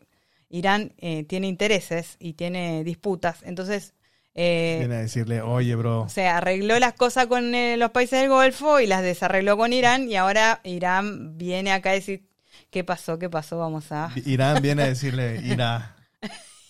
Irán 0.50 0.94
eh, 0.98 1.26
tiene 1.26 1.48
intereses 1.48 2.16
y 2.18 2.34
tiene 2.34 2.84
disputas. 2.84 3.44
Entonces, 3.44 3.94
eh, 4.34 4.78
Viene 4.80 4.96
a 4.96 5.00
decirle, 5.02 5.42
oye, 5.44 5.76
bro. 5.76 6.02
o 6.02 6.10
sea, 6.10 6.38
arregló 6.38 6.80
las 6.80 6.94
cosas 6.94 7.28
con 7.28 7.54
eh, 7.54 7.78
los 7.78 7.92
países 7.92 8.20
del 8.20 8.30
Golfo 8.30 8.80
y 8.80 8.88
las 8.88 9.04
desarregló 9.04 9.58
con 9.58 9.74
Irán 9.74 10.10
y 10.10 10.16
ahora 10.16 10.60
Irán 10.64 11.38
viene 11.38 11.72
acá 11.72 11.92
a 11.92 11.94
decir, 11.94 12.26
¿qué 12.72 12.84
pasó? 12.84 13.20
¿Qué 13.20 13.30
pasó? 13.30 13.60
Vamos 13.60 13.92
a... 13.92 14.12
Irán 14.26 14.60
viene 14.64 14.82
a 14.82 14.88
decirle, 14.88 15.40
irá. 15.44 15.96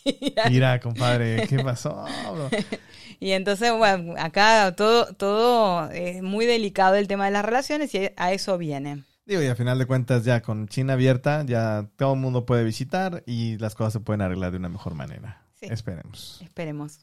Irá, 0.49 0.79
compadre. 0.79 1.47
¿Qué 1.47 1.59
pasó? 1.63 2.05
Y 3.19 3.31
entonces, 3.31 3.71
bueno, 3.77 4.15
acá 4.17 4.73
todo, 4.75 5.13
todo 5.13 5.89
es 5.91 6.21
muy 6.21 6.45
delicado 6.45 6.95
el 6.95 7.07
tema 7.07 7.25
de 7.25 7.31
las 7.31 7.45
relaciones 7.45 7.95
y 7.95 8.09
a 8.17 8.33
eso 8.33 8.57
viene. 8.57 9.03
Digo, 9.25 9.41
y 9.41 9.47
a 9.47 9.55
final 9.55 9.79
de 9.79 9.85
cuentas, 9.85 10.25
ya 10.25 10.41
con 10.41 10.67
China 10.67 10.93
abierta, 10.93 11.45
ya 11.45 11.87
todo 11.95 12.15
el 12.15 12.19
mundo 12.19 12.45
puede 12.45 12.65
visitar 12.65 13.23
y 13.25 13.57
las 13.59 13.75
cosas 13.75 13.93
se 13.93 13.99
pueden 14.01 14.21
arreglar 14.21 14.51
de 14.51 14.57
una 14.57 14.67
mejor 14.67 14.95
manera. 14.95 15.41
Sí. 15.57 15.67
Esperemos. 15.69 16.41
Esperemos. 16.43 16.99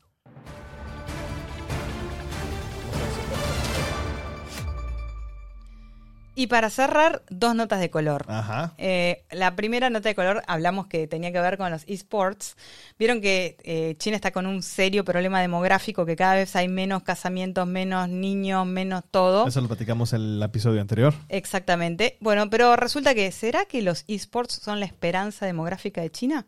Y 6.40 6.46
para 6.46 6.70
cerrar, 6.70 7.22
dos 7.29 7.55
notas 7.55 7.81
de 7.81 7.90
color. 7.90 8.24
Ajá. 8.26 8.72
Eh, 8.79 9.24
la 9.31 9.57
primera 9.57 9.90
nota 9.90 10.09
de 10.09 10.14
color, 10.14 10.42
hablamos 10.46 10.87
que 10.87 11.07
tenía 11.07 11.33
que 11.33 11.38
ver 11.38 11.59
con 11.59 11.70
los 11.70 11.85
esports. 11.87 12.57
Vieron 12.98 13.20
que 13.20 13.59
eh, 13.62 13.94
China 13.98 14.16
está 14.16 14.31
con 14.31 14.46
un 14.46 14.62
serio 14.62 15.05
problema 15.05 15.42
demográfico, 15.42 16.07
que 16.07 16.16
cada 16.16 16.37
vez 16.37 16.57
hay 16.57 16.66
menos 16.66 17.03
casamientos, 17.03 17.66
menos 17.66 18.09
niños, 18.09 18.64
menos 18.66 19.05
todo. 19.11 19.46
Eso 19.46 19.61
lo 19.61 19.68
platicamos 19.68 20.14
en 20.14 20.22
el 20.22 20.42
episodio 20.42 20.81
anterior. 20.81 21.12
Exactamente. 21.29 22.16
Bueno, 22.20 22.48
pero 22.48 22.74
resulta 22.74 23.14
que, 23.14 23.31
¿será 23.33 23.66
que 23.66 23.83
los 23.83 24.07
esports 24.09 24.55
son 24.55 24.81
la 24.81 24.87
esperanza 24.87 25.44
demográfica 25.44 26.00
de 26.00 26.11
China? 26.11 26.46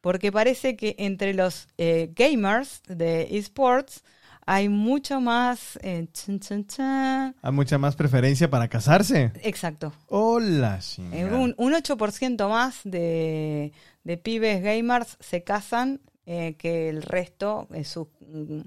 Porque 0.00 0.30
parece 0.30 0.76
que 0.76 0.94
entre 0.96 1.34
los 1.34 1.66
eh, 1.76 2.12
gamers 2.14 2.82
de 2.86 3.36
esports 3.36 4.04
hay 4.46 4.68
mucho 4.68 5.20
más... 5.20 5.78
eh, 5.82 6.06
chan, 6.12 6.40
chan, 6.40 6.66
chan. 6.66 7.36
Hay 7.42 7.52
mucha 7.52 7.78
más 7.78 7.96
preferencia 7.96 8.48
para 8.50 8.68
casarse. 8.68 9.32
Exacto. 9.42 9.92
Hola, 10.08 10.80
Eh, 11.12 11.24
un, 11.24 11.54
un 11.56 11.72
8% 11.72 12.48
más 12.48 12.80
de, 12.84 13.72
de 14.04 14.16
pibes 14.16 14.62
gamers 14.62 15.16
se 15.20 15.42
casan 15.44 16.00
eh, 16.26 16.54
que 16.58 16.88
el 16.88 17.02
resto, 17.02 17.68
eh, 17.72 17.84
sus, 17.84 18.08
mm, 18.20 18.60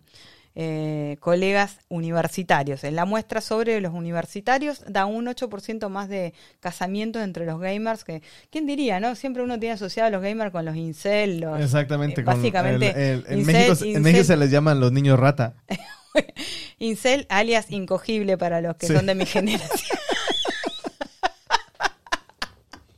eh, 0.59 1.17
colegas 1.19 1.77
universitarios. 1.87 2.83
En 2.83 2.95
la 2.95 3.05
muestra 3.05 3.41
sobre 3.41 3.79
los 3.79 3.93
universitarios 3.93 4.83
da 4.87 5.05
un 5.05 5.27
8% 5.27 5.87
más 5.87 6.09
de 6.09 6.33
casamientos 6.59 7.21
entre 7.21 7.45
los 7.45 7.59
gamers. 7.59 8.03
que 8.03 8.23
¿Quién 8.49 8.65
diría, 8.65 8.99
no? 8.99 9.13
Siempre 9.13 9.43
uno 9.43 9.59
tiene 9.59 9.73
asociado 9.75 10.07
a 10.07 10.09
los 10.09 10.23
gamers 10.23 10.51
con 10.51 10.65
los 10.65 10.75
incel, 10.75 11.41
los, 11.41 11.61
Exactamente. 11.61 12.21
eh, 12.21 12.23
con 12.23 12.33
básicamente, 12.37 12.89
el- 12.89 12.97
el- 12.97 13.25
en, 13.27 13.39
incel- 13.41 13.45
México, 13.69 13.85
en 13.85 14.01
México 14.01 14.23
se 14.23 14.35
les 14.37 14.49
llaman 14.49 14.79
los 14.79 14.91
niños 14.91 15.19
rata. 15.19 15.53
incel 16.79 17.27
alias 17.29 17.69
incogible 17.69 18.35
para 18.39 18.59
los 18.59 18.77
que 18.77 18.87
Sí. 18.87 18.95
son 18.95 19.05
de 19.05 19.13
mi 19.13 19.27
generación. 19.27 19.99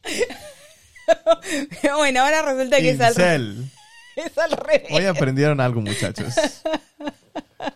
bueno, 1.98 2.22
ahora 2.22 2.42
resulta 2.42 2.78
que 2.78 2.92
al, 2.92 3.70
es 4.16 4.38
al 4.38 4.52
revés. 4.52 4.88
Hoy 4.92 5.06
aprendieron 5.06 5.60
algo, 5.60 5.82
muchachos. 5.82 6.34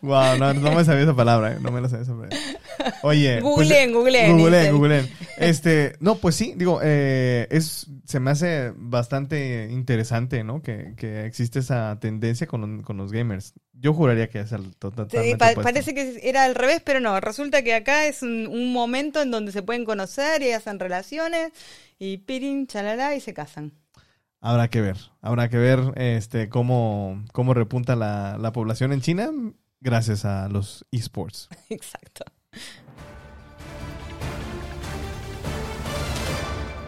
Wow, 0.02 0.38
no, 0.38 0.54
no 0.54 0.72
me 0.72 0.86
sabía 0.86 1.04
esa 1.04 1.16
palabra, 1.16 1.54
eh, 1.54 1.58
no 1.60 1.72
me 1.72 1.82
la 1.82 1.90
sabía 1.90 2.04
esa 2.04 2.14
palabra. 2.14 2.38
Oye, 3.04 3.42
Googleen, 3.42 3.92
googleen, 3.92 4.32
googleen, 4.38 4.62
dicen. 4.62 4.76
googleen. 4.78 5.10
Este, 5.38 5.96
no, 6.00 6.16
pues 6.16 6.36
sí, 6.36 6.54
digo, 6.56 6.80
eh, 6.82 7.48
es, 7.52 7.88
se 8.06 8.20
me 8.22 8.32
hace 8.32 8.72
bastante 8.78 9.68
interesante, 9.72 10.44
¿no? 10.44 10.62
Que, 10.62 10.94
que 10.96 11.26
existe 11.26 11.60
esa 11.60 11.98
tendencia 12.00 12.48
con, 12.48 12.82
con 12.82 12.96
los 12.98 13.12
gamers. 13.12 13.54
Yo 13.74 13.94
juraría 13.94 14.30
que 14.30 14.40
es 14.40 14.52
el 14.54 14.76
to- 14.78 14.90
Sí, 14.92 14.96
totalmente 14.96 15.38
pa- 15.38 15.46
opuesto. 15.52 15.64
parece 15.64 15.94
que 15.94 16.20
era 16.24 16.46
al 16.46 16.56
revés, 16.56 16.82
pero 16.86 17.00
no. 17.02 17.20
Resulta 17.20 17.62
que 17.62 17.74
acá 17.74 18.06
es 18.06 18.22
un, 18.22 18.48
un 18.48 18.72
momento 18.72 19.22
en 19.22 19.32
donde 19.32 19.52
se 19.52 19.64
pueden 19.64 19.84
conocer 19.84 20.42
y 20.42 20.52
hacen 20.52 20.80
relaciones 20.80 21.52
y 22.00 22.20
pirin, 22.20 22.68
chalala 22.68 23.16
y 23.16 23.20
se 23.22 23.34
casan. 23.34 23.74
Habrá 24.40 24.70
que 24.70 24.82
ver, 24.82 24.98
habrá 25.22 25.50
que 25.50 25.58
ver 25.58 25.80
este 25.96 26.50
cómo, 26.50 27.24
cómo 27.32 27.54
repunta 27.54 27.96
la, 27.96 28.38
la 28.38 28.52
población 28.52 28.92
en 28.94 29.00
China 29.02 29.30
gracias 29.84 30.26
a 30.26 30.48
los 30.48 30.86
esports. 30.92 31.50
Exacto. 31.70 32.24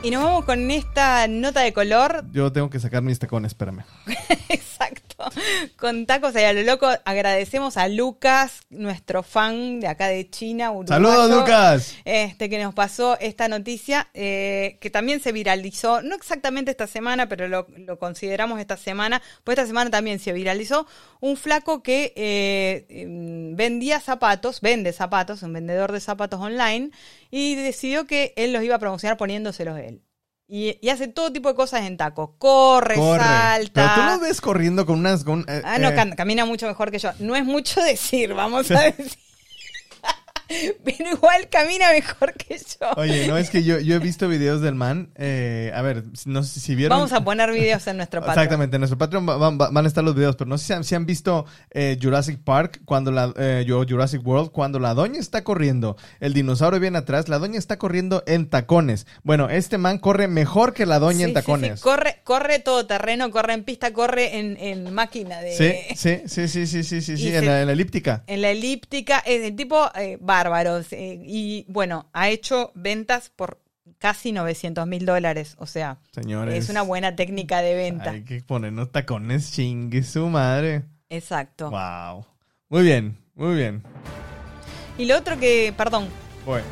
Y 0.01 0.12
nos 0.12 0.23
vamos 0.23 0.45
con 0.45 0.69
esta 0.71 1.27
nota 1.27 1.62
de 1.62 1.73
color. 1.73 2.25
Yo 2.31 2.51
tengo 2.51 2.69
que 2.69 2.79
sacar 2.79 3.01
mis 3.01 3.19
tacones, 3.19 3.51
espérame. 3.51 3.84
Exacto. 4.49 5.04
Con 5.78 6.06
tacos 6.06 6.36
ahí 6.36 6.45
a 6.45 6.54
lo 6.54 6.63
loco. 6.63 6.88
Agradecemos 7.06 7.78
a 7.78 7.88
Lucas, 7.88 8.62
nuestro 8.69 9.23
fan 9.23 9.80
de 9.80 9.88
acá 9.88 10.08
de 10.08 10.30
China. 10.30 10.71
uruguayo, 10.71 10.88
¡Saludos, 10.88 11.39
Lucas! 11.39 11.95
Este, 12.06 12.49
que 12.49 12.62
nos 12.62 12.73
pasó 12.73 13.17
esta 13.19 13.47
noticia, 13.47 14.10
eh, 14.13 14.78
que 14.82 14.89
también 14.89 15.19
se 15.19 15.32
viralizó, 15.32 16.01
no 16.01 16.15
exactamente 16.15 16.71
esta 16.71 16.88
semana, 16.88 17.28
pero 17.28 17.47
lo, 17.47 17.67
lo 17.78 17.99
consideramos 17.99 18.60
esta 18.60 18.78
semana, 18.78 19.21
pues 19.43 19.58
esta 19.58 19.67
semana 19.67 19.89
también 19.89 20.19
se 20.19 20.34
viralizó 20.34 20.88
un 21.19 21.38
flaco 21.38 21.82
que 21.82 22.13
eh, 22.15 22.86
em, 22.89 23.56
vendía 23.56 23.99
zapatos, 23.99 24.62
vende 24.62 24.93
zapatos, 24.93 25.41
un 25.43 25.54
vendedor 25.54 25.91
de 25.91 25.99
zapatos 25.99 26.39
online, 26.39 26.91
y 27.32 27.56
decidió 27.56 28.06
que 28.06 28.34
él 28.38 28.54
los 28.54 28.63
iba 28.63 28.75
a 28.75 28.80
promocionar 28.80 29.17
poniéndoselos 29.17 29.80
él. 29.80 30.01
Y, 30.47 30.77
y 30.79 30.89
hace 30.89 31.08
todo 31.08 31.31
tipo 31.34 31.49
de 31.49 31.55
cosas 31.55 31.81
en 31.86 31.97
tacos. 31.97 32.31
Corre, 32.38 32.95
Corre. 32.95 33.19
salta. 33.23 33.71
Pero 33.73 33.95
tú 33.95 34.13
lo 34.13 34.19
ves 34.19 34.41
corriendo 34.41 34.86
con 34.86 34.99
unas... 34.99 35.23
Con, 35.23 35.43
eh, 35.47 35.62
Ah, 35.65 35.79
no, 35.79 35.89
eh, 35.89 35.95
can- 35.95 36.12
camina 36.15 36.45
mucho 36.45 36.67
mejor 36.67 36.91
que 36.91 36.99
yo. 36.99 37.10
No 37.19 37.36
es 37.36 37.43
mucho 37.45 37.81
decir, 37.84 38.34
vamos 38.34 38.69
a 38.71 38.81
decir. 38.91 39.17
Pero 40.84 41.12
igual 41.12 41.49
camina 41.49 41.91
mejor 41.91 42.34
que 42.34 42.58
yo. 42.58 42.88
Oye, 42.97 43.27
no, 43.27 43.38
es 43.38 43.49
que 43.49 43.63
yo, 43.63 43.79
yo 43.79 43.95
he 43.95 43.99
visto 43.99 44.27
videos 44.27 44.62
del 44.62 44.75
man. 44.75 45.10
eh, 45.15 45.71
a 45.75 45.81
ver, 45.81 46.03
no 46.25 46.43
sé 46.43 46.60
si 46.60 46.75
vieron... 46.75 46.97
Vamos 46.97 47.13
a 47.13 47.23
poner 47.23 47.51
videos 47.51 47.86
en 47.88 47.97
nuestro 47.97 48.21
Patreon. 48.21 48.38
Exactamente, 48.39 48.75
en 48.75 48.81
nuestro 48.81 48.97
Patreon 48.97 49.27
va- 49.27 49.38
va- 49.38 49.69
van 49.69 49.86
a 49.86 49.88
estar 49.88 50.03
los 50.03 50.15
videos, 50.15 50.36
pero 50.36 50.47
no 50.49 50.58
sé 50.58 50.65
si 50.67 50.73
han, 50.73 50.84
si 50.84 50.95
han 50.95 51.05
visto 51.05 51.45
eh, 51.71 51.97
Jurassic 52.01 52.39
Park, 52.43 52.81
cuando 52.86 53.12
la, 53.12 53.34
eh, 53.38 53.65
Jurassic 53.67 54.25
World, 54.25 54.51
cuando 54.51 54.79
la 54.79 54.93
doña 54.93 55.19
está 55.19 55.43
corriendo, 55.43 55.97
el 56.19 56.34
dinosaurio 56.34 56.79
viene 56.79 56.97
atrás, 56.99 57.27
la 57.29 57.39
doña 57.39 57.58
está 57.58 57.77
corriendo 57.77 58.23
en 58.27 58.49
tacones. 58.49 59.08
Bueno, 59.23 59.49
este 59.49 59.77
man 59.77 59.97
corre 59.97 60.27
mejor 60.27 60.73
que 60.73 60.86
la 60.86 60.99
doña 60.99 61.17
Sí, 61.19 61.23
en 61.23 61.34
tacones. 61.34 61.79
sí. 61.79 61.84
Corre, 61.84 62.21
corre 62.23 62.60
todo 62.60 62.86
terreno, 62.86 63.31
corre 63.31 63.53
en 63.53 63.63
pista, 63.63 63.93
corre 63.93 64.38
en, 64.38 64.58
en 64.58 64.93
máquina 64.93 65.39
de. 65.41 65.55
Sí, 65.55 65.95
sí, 65.95 66.21
sí, 66.27 66.47
sí, 66.47 66.67
sí, 66.67 66.84
sí, 66.84 67.01
sí, 67.01 67.17
sí, 67.17 67.23
se- 67.31 67.38
en, 67.38 67.45
la, 67.45 67.62
en 67.62 67.67
la 67.67 67.73
elíptica. 67.73 68.23
En 68.27 68.41
la 68.41 68.49
elíptica, 68.51 69.19
es 69.25 69.41
de 69.41 69.51
tipo 69.51 69.89
eh, 69.95 70.17
bárbaro. 70.37 70.79
eh, 70.91 71.21
y 71.25 71.65
bueno, 71.69 72.09
ha 72.13 72.29
hecho 72.29 72.71
ventas 72.75 73.29
por 73.29 73.61
casi 73.97 74.31
900 74.31 74.85
mil 74.87 75.05
dólares. 75.05 75.55
O 75.59 75.65
sea, 75.65 75.99
Señores. 76.11 76.55
es 76.55 76.69
una 76.69 76.81
buena 76.81 77.15
técnica 77.15 77.61
de 77.61 77.75
venta. 77.75 78.11
Hay 78.11 78.23
que 78.23 78.41
ponernos 78.41 78.91
tacones, 78.91 79.51
chingue 79.51 80.03
su 80.03 80.27
madre. 80.27 80.83
Exacto. 81.09 81.69
Wow. 81.69 82.25
Muy 82.69 82.83
bien, 82.83 83.17
muy 83.35 83.55
bien. 83.55 83.83
Y 84.97 85.05
lo 85.05 85.17
otro 85.17 85.37
que, 85.39 85.73
perdón, 85.77 86.07
Bueno, 86.45 86.65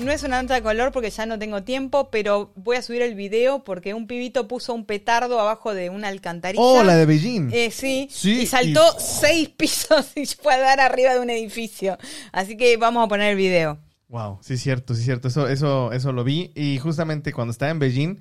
No 0.00 0.12
es 0.12 0.22
una 0.22 0.40
nota 0.40 0.54
de 0.54 0.62
color 0.62 0.92
porque 0.92 1.10
ya 1.10 1.26
no 1.26 1.38
tengo 1.38 1.62
tiempo, 1.62 2.10
pero 2.10 2.52
voy 2.56 2.76
a 2.76 2.82
subir 2.82 3.02
el 3.02 3.14
video 3.14 3.64
porque 3.64 3.92
un 3.92 4.06
pibito 4.06 4.48
puso 4.48 4.72
un 4.72 4.86
petardo 4.86 5.38
abajo 5.38 5.74
de 5.74 5.90
una 5.90 6.08
alcantarilla. 6.08 6.62
Oh, 6.62 6.82
la 6.82 6.96
de 6.96 7.06
Beijing. 7.06 7.50
Eh, 7.52 7.70
sí, 7.70 8.08
Sí, 8.10 8.40
y 8.42 8.46
saltó 8.46 8.82
seis 8.98 9.48
pisos 9.56 10.12
y 10.16 10.24
fue 10.26 10.54
a 10.54 10.58
dar 10.58 10.80
arriba 10.80 11.12
de 11.12 11.20
un 11.20 11.28
edificio. 11.28 11.98
Así 12.32 12.56
que 12.56 12.76
vamos 12.76 13.04
a 13.04 13.08
poner 13.08 13.32
el 13.32 13.36
video. 13.36 13.78
Wow, 14.08 14.38
sí 14.42 14.54
es 14.54 14.62
cierto, 14.62 14.94
sí 14.94 15.00
es 15.00 15.04
cierto. 15.04 15.28
Eso, 15.28 15.48
eso, 15.48 15.92
eso 15.92 16.12
lo 16.12 16.24
vi. 16.24 16.50
Y 16.54 16.78
justamente 16.78 17.32
cuando 17.32 17.52
estaba 17.52 17.70
en 17.70 17.78
Beijing, 17.78 18.20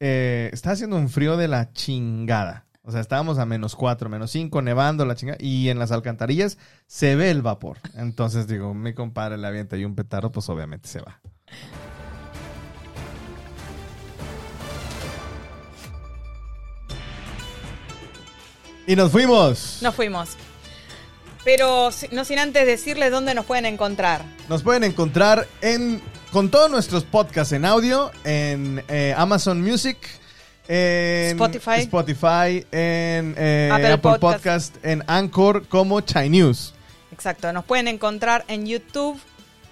eh, 0.00 0.50
estaba 0.52 0.74
haciendo 0.74 0.96
un 0.96 1.08
frío 1.08 1.36
de 1.36 1.48
la 1.48 1.72
chingada. 1.72 2.66
O 2.84 2.90
sea, 2.90 3.00
estábamos 3.00 3.38
a 3.38 3.46
menos 3.46 3.76
cuatro, 3.76 4.08
menos 4.08 4.32
cinco, 4.32 4.60
nevando 4.60 5.04
la 5.04 5.14
chingada. 5.14 5.38
Y 5.40 5.68
en 5.68 5.78
las 5.78 5.92
alcantarillas 5.92 6.58
se 6.86 7.14
ve 7.14 7.30
el 7.30 7.40
vapor. 7.40 7.78
Entonces 7.94 8.48
digo, 8.48 8.74
mi 8.74 8.92
compadre 8.92 9.38
le 9.38 9.46
avienta 9.46 9.76
y 9.76 9.84
un 9.84 9.94
petardo, 9.94 10.32
pues 10.32 10.48
obviamente 10.48 10.88
se 10.88 11.00
va. 11.00 11.20
Y 18.86 18.96
nos 18.96 19.12
fuimos. 19.12 19.78
Nos 19.80 19.94
fuimos. 19.94 20.30
Pero 21.44 21.90
no 22.10 22.24
sin 22.24 22.38
antes 22.40 22.66
decirles 22.66 23.12
dónde 23.12 23.34
nos 23.34 23.46
pueden 23.46 23.66
encontrar. 23.66 24.24
Nos 24.48 24.62
pueden 24.64 24.82
encontrar 24.82 25.46
en 25.60 26.02
con 26.32 26.48
todos 26.48 26.70
nuestros 26.70 27.04
podcasts 27.04 27.52
en 27.52 27.64
audio 27.64 28.10
en 28.24 28.82
eh, 28.88 29.14
Amazon 29.16 29.60
Music, 29.60 29.98
en 30.68 31.30
Spotify. 31.32 31.80
Spotify, 31.80 32.66
en 32.72 33.34
eh, 33.36 33.70
Apple 33.72 33.92
Apple, 33.92 33.98
Podcast. 34.18 34.20
Podcast, 34.74 34.84
en 34.84 35.02
Anchor 35.06 35.66
como 35.68 36.00
Chai 36.00 36.28
News. 36.30 36.74
Exacto, 37.12 37.52
nos 37.52 37.64
pueden 37.64 37.88
encontrar 37.88 38.44
en 38.48 38.66
YouTube 38.66 39.20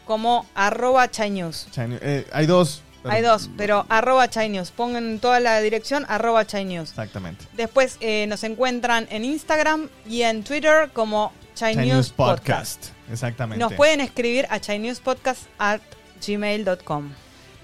como 0.04 0.46
arroba 0.54 1.10
Chai 1.10 1.30
News. 1.30 1.68
Chai. 1.70 1.98
Eh, 2.02 2.26
hay 2.32 2.46
dos. 2.46 2.82
pero- 3.02 3.14
Hay 3.14 3.22
dos, 3.22 3.48
pero 3.56 3.86
arroba 3.88 4.28
Chai 4.28 4.48
News. 4.48 4.70
Pongan 4.72 5.20
toda 5.20 5.40
la 5.40 5.60
dirección 5.60 6.04
arroba 6.08 6.46
Chai 6.46 6.64
News. 6.64 6.90
Exactamente. 6.90 7.46
Después 7.56 7.96
eh, 8.00 8.26
nos 8.26 8.42
encuentran 8.44 9.06
en 9.10 9.24
Instagram 9.24 9.88
y 10.06 10.22
en 10.22 10.42
Twitter 10.44 10.90
como 10.92 11.32
Chai, 11.54 11.74
Chai 11.74 11.86
News 11.86 11.94
News 11.96 12.10
Podcast. 12.10 12.40
Podcast. 12.40 12.86
Exactamente. 13.12 13.58
Nos 13.64 13.72
pueden 13.74 14.00
escribir 14.00 14.46
a 14.50 14.60
chinewspodcast 14.60 15.42
at 15.58 15.80
gmail.com. 16.26 17.10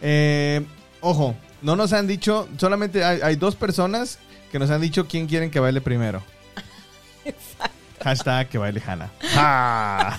Eh, 0.00 0.64
ojo, 1.00 1.34
no 1.66 1.74
nos 1.74 1.92
han 1.92 2.06
dicho, 2.06 2.48
solamente 2.58 3.02
hay, 3.02 3.18
hay 3.24 3.34
dos 3.34 3.56
personas 3.56 4.20
que 4.52 4.58
nos 4.60 4.70
han 4.70 4.80
dicho 4.80 5.08
quién 5.08 5.26
quieren 5.26 5.50
que 5.50 5.58
baile 5.58 5.80
primero. 5.80 6.22
Hashtag 8.04 8.48
que 8.48 8.56
baile 8.56 8.80
Hanna. 8.86 9.10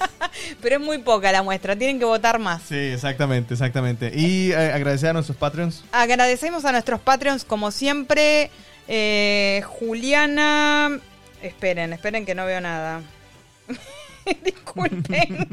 Pero 0.61 0.75
es 0.75 0.81
muy 0.81 0.97
poca 0.97 1.31
la 1.31 1.43
muestra, 1.43 1.73
tienen 1.77 1.99
que 1.99 2.05
votar 2.05 2.37
más. 2.37 2.63
Sí, 2.63 2.75
exactamente, 2.75 3.53
exactamente. 3.53 4.11
Y 4.13 4.51
eh, 4.51 4.73
agradecer 4.73 5.11
a 5.11 5.13
nuestros 5.13 5.37
Patreons. 5.37 5.85
Agradecemos 5.93 6.65
a 6.65 6.73
nuestros 6.73 6.99
Patreons 6.99 7.45
como 7.45 7.71
siempre. 7.71 8.51
Eh, 8.89 9.63
Juliana... 9.65 10.99
Esperen, 11.41 11.93
esperen 11.93 12.25
que 12.25 12.35
no 12.35 12.45
veo 12.45 12.59
nada. 12.59 13.01
Disculpen. 14.43 15.47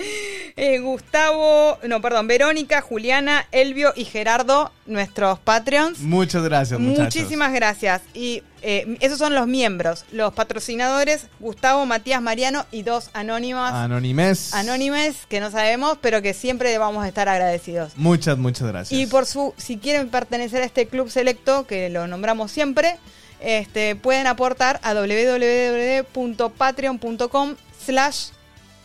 Eh, 0.56 0.80
Gustavo, 0.80 1.78
no, 1.88 2.02
perdón, 2.02 2.26
Verónica, 2.26 2.82
Juliana, 2.82 3.46
Elvio 3.50 3.94
y 3.96 4.04
Gerardo, 4.04 4.70
nuestros 4.84 5.38
Patreons. 5.38 6.00
Muchas 6.00 6.42
gracias, 6.42 6.78
muchachos. 6.78 7.16
Muchísimas 7.16 7.54
gracias. 7.54 8.02
Y 8.12 8.42
eh, 8.60 8.98
esos 9.00 9.16
son 9.18 9.34
los 9.34 9.46
miembros, 9.46 10.04
los 10.12 10.34
patrocinadores, 10.34 11.28
Gustavo, 11.38 11.86
Matías, 11.86 12.20
Mariano 12.20 12.66
y 12.70 12.82
dos 12.82 13.08
anónimas, 13.14 13.72
Anonimes. 13.72 14.52
anónimes 14.52 15.24
que 15.28 15.40
no 15.40 15.50
sabemos, 15.50 15.96
pero 16.02 16.20
que 16.20 16.34
siempre 16.34 16.76
vamos 16.76 17.04
a 17.04 17.08
estar 17.08 17.26
agradecidos. 17.28 17.92
Muchas, 17.96 18.36
muchas 18.36 18.68
gracias. 18.68 19.00
Y 19.00 19.06
por 19.06 19.24
su, 19.24 19.54
si 19.56 19.78
quieren 19.78 20.10
pertenecer 20.10 20.60
a 20.62 20.66
este 20.66 20.86
club 20.86 21.08
selecto, 21.10 21.66
que 21.66 21.88
lo 21.88 22.06
nombramos 22.06 22.50
siempre, 22.50 22.98
este, 23.40 23.96
pueden 23.96 24.26
aportar 24.26 24.78
a 24.82 24.92
www.patreon.com 24.92 27.54
slash 27.86 28.26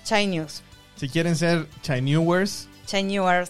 chinews. 0.05 0.61
Si 0.96 1.10
quieren 1.10 1.36
ser 1.36 1.68
Chinewers, 1.82 2.68
Chinewers. 2.86 3.50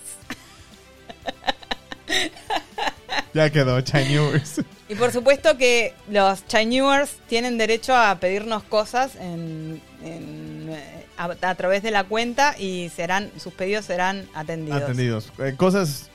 Ya 3.33 3.49
quedó, 3.49 3.81
Chinewers. 3.81 4.61
Y 4.87 4.95
por 4.95 5.11
supuesto 5.11 5.57
que 5.57 5.93
los 6.09 6.45
Chinewers 6.47 7.17
tienen 7.27 7.57
derecho 7.57 7.95
a 7.95 8.15
pedirnos 8.19 8.63
cosas 8.63 9.15
en, 9.15 9.81
en, 10.03 10.69
eh, 10.69 11.05
a, 11.17 11.25
a 11.25 11.55
través 11.55 11.83
de 11.83 11.91
la 11.91 12.03
cuenta 12.05 12.55
y 12.57 12.89
serán 12.95 13.31
sus 13.37 13.51
pedidos 13.53 13.85
serán 13.85 14.27
atendidos. 14.33 14.81
Atendidos. 14.83 15.33
Eh, 15.39 15.55
cosas 15.57 16.09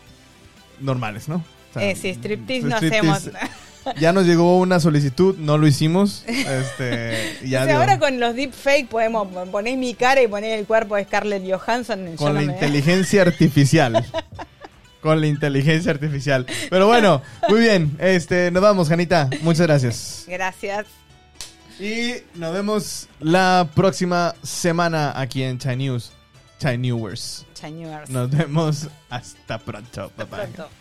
normales, 0.78 1.28
¿no? 1.28 1.36
O 1.36 1.72
sea, 1.74 1.90
Eh, 1.90 1.96
sí, 1.96 2.08
striptease 2.14 2.66
no 2.66 2.76
striptease- 2.78 3.10
hacemos. 3.12 3.30
Ya 3.98 4.12
nos 4.12 4.26
llegó 4.26 4.58
una 4.58 4.80
solicitud, 4.80 5.36
no 5.38 5.58
lo 5.58 5.66
hicimos. 5.66 6.24
Este, 6.26 7.38
y 7.42 7.50
ya 7.50 7.62
O 7.62 7.64
sea, 7.64 7.72
dio- 7.74 7.80
ahora 7.80 7.98
con 7.98 8.20
los 8.20 8.34
deepfake 8.34 8.88
podemos 8.88 9.28
poner 9.50 9.76
mi 9.76 9.94
cara 9.94 10.22
y 10.22 10.28
poner 10.28 10.58
el 10.58 10.66
cuerpo 10.66 10.96
de 10.96 11.04
Scarlett 11.04 11.42
Johansson. 11.50 12.16
con 12.16 12.34
la 12.34 12.42
inteligencia 12.42 13.22
artificial. 13.22 14.04
con 15.00 15.20
la 15.20 15.26
inteligencia 15.26 15.90
artificial. 15.92 16.46
Pero 16.68 16.86
bueno, 16.86 17.22
muy 17.48 17.60
bien. 17.60 17.96
Este, 17.98 18.50
nos 18.50 18.62
vamos, 18.62 18.88
Janita. 18.88 19.30
Muchas 19.42 19.66
gracias. 19.66 20.24
Gracias. 20.28 20.86
Y 21.78 22.12
nos 22.34 22.52
vemos 22.52 23.08
la 23.20 23.66
próxima 23.74 24.34
semana 24.42 25.18
aquí 25.18 25.42
en 25.42 25.58
Chai 25.58 25.76
News. 25.78 26.12
Chai 26.58 26.76
Newers. 26.76 27.46
Chinewers. 27.54 28.10
Nos 28.10 28.30
vemos 28.30 28.88
hasta 29.08 29.56
pronto. 29.58 30.12
Bye 30.18 30.26
bye. 30.26 30.38
Pronto. 30.40 30.79